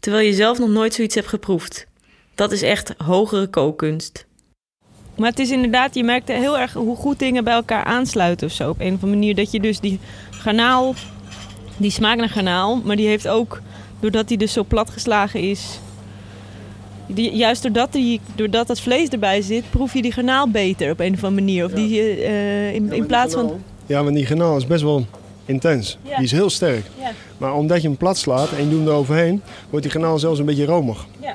[0.00, 1.86] terwijl je zelf nog nooit zoiets hebt geproefd.
[2.34, 4.28] Dat is echt hogere kookkunst.
[5.16, 8.52] Maar het is inderdaad, je merkt heel erg hoe goed dingen bij elkaar aansluiten of
[8.52, 8.68] zo.
[8.70, 9.98] Op een of andere manier dat je dus die
[10.30, 10.94] garnaal,
[11.76, 13.60] die smaakt naar garnaal, maar die heeft ook,
[14.00, 15.78] doordat die dus zo platgeslagen is,
[17.06, 21.00] die, juist doordat, die, doordat dat vlees erbij zit, proef je die garnaal beter op
[21.00, 21.64] een of andere manier.
[21.64, 21.76] Of Ja.
[21.76, 23.62] die, eh, in, in plaats van...
[23.86, 25.06] Ja, want die garnaal is best wel
[25.44, 25.98] intens.
[26.02, 26.14] Ja.
[26.16, 26.84] Die is heel sterk.
[27.00, 27.10] Ja.
[27.38, 30.38] Maar omdat je hem plat slaat en je doet hem eroverheen, wordt die garnaal zelfs
[30.38, 31.06] een beetje romig.
[31.20, 31.34] Ja.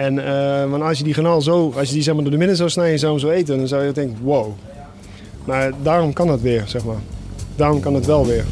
[0.00, 2.38] En eh, want als je die granaal zo, als je die zeg maar, door de
[2.38, 4.52] midden zou snijden en zou hem zo eten, dan zou je denken, wow.
[5.44, 7.00] Maar daarom kan dat weer, zeg maar.
[7.56, 8.44] Daarom kan het wel weer.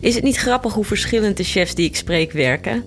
[0.00, 2.84] Is het niet grappig hoe verschillend de chefs die ik spreek werken?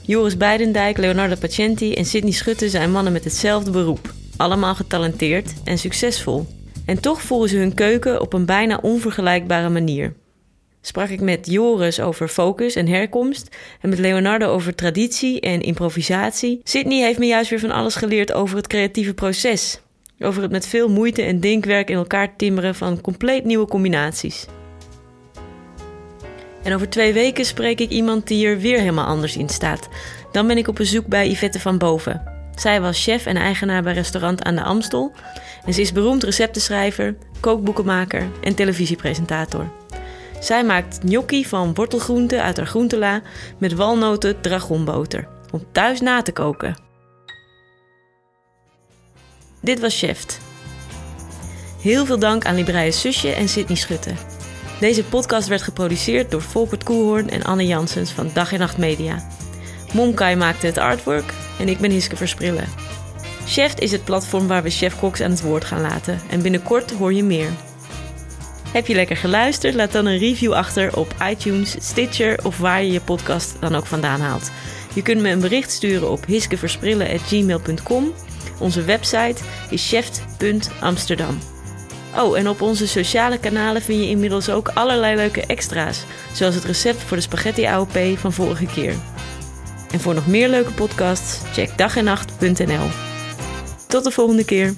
[0.00, 4.12] Joris Beidendijk, Leonardo Pacenti en Sidney Schutte zijn mannen met hetzelfde beroep.
[4.36, 6.46] Allemaal getalenteerd en succesvol.
[6.84, 10.20] En toch voeren ze hun keuken op een bijna onvergelijkbare manier.
[10.84, 16.60] Sprak ik met Joris over focus en herkomst en met Leonardo over traditie en improvisatie.
[16.64, 19.80] Sidney heeft me juist weer van alles geleerd over het creatieve proces.
[20.18, 24.46] Over het met veel moeite en denkwerk in elkaar timmeren van compleet nieuwe combinaties.
[26.62, 29.88] En over twee weken spreek ik iemand die er weer helemaal anders in staat.
[30.32, 32.22] Dan ben ik op bezoek bij Yvette van Boven.
[32.54, 35.12] Zij was chef en eigenaar bij restaurant aan de Amstel.
[35.64, 39.70] En ze is beroemd receptenschrijver, kookboekenmaker en televisiepresentator.
[40.42, 43.22] Zij maakt gnocchi van wortelgroenten uit haar groentela
[43.58, 45.28] met walnoten dragonboter.
[45.50, 46.76] Om thuis na te koken.
[49.60, 50.24] Dit was Chef.
[51.80, 54.12] Heel veel dank aan Libreie Susje en Sydney Schutte.
[54.80, 59.28] Deze podcast werd geproduceerd door Volkert Koelhoorn en Anne Janssens van Dag en Nacht Media.
[59.92, 62.68] Momkai maakte het artwork en ik ben Hiske Versprillen.
[63.46, 67.12] Chef is het platform waar we chefkoks aan het woord gaan laten en binnenkort hoor
[67.12, 67.50] je meer.
[68.72, 69.74] Heb je lekker geluisterd?
[69.74, 73.86] Laat dan een review achter op iTunes, Stitcher of waar je je podcast dan ook
[73.86, 74.50] vandaan haalt.
[74.94, 78.12] Je kunt me een bericht sturen op hiskeversprillen.gmail.com.
[78.58, 81.38] Onze website is chef.amsterdam.
[82.16, 86.64] Oh, en op onze sociale kanalen vind je inmiddels ook allerlei leuke extra's, zoals het
[86.64, 88.94] recept voor de spaghetti AOP van vorige keer.
[89.90, 92.88] En voor nog meer leuke podcasts, check dagennacht.nl.
[93.86, 94.74] Tot de volgende keer.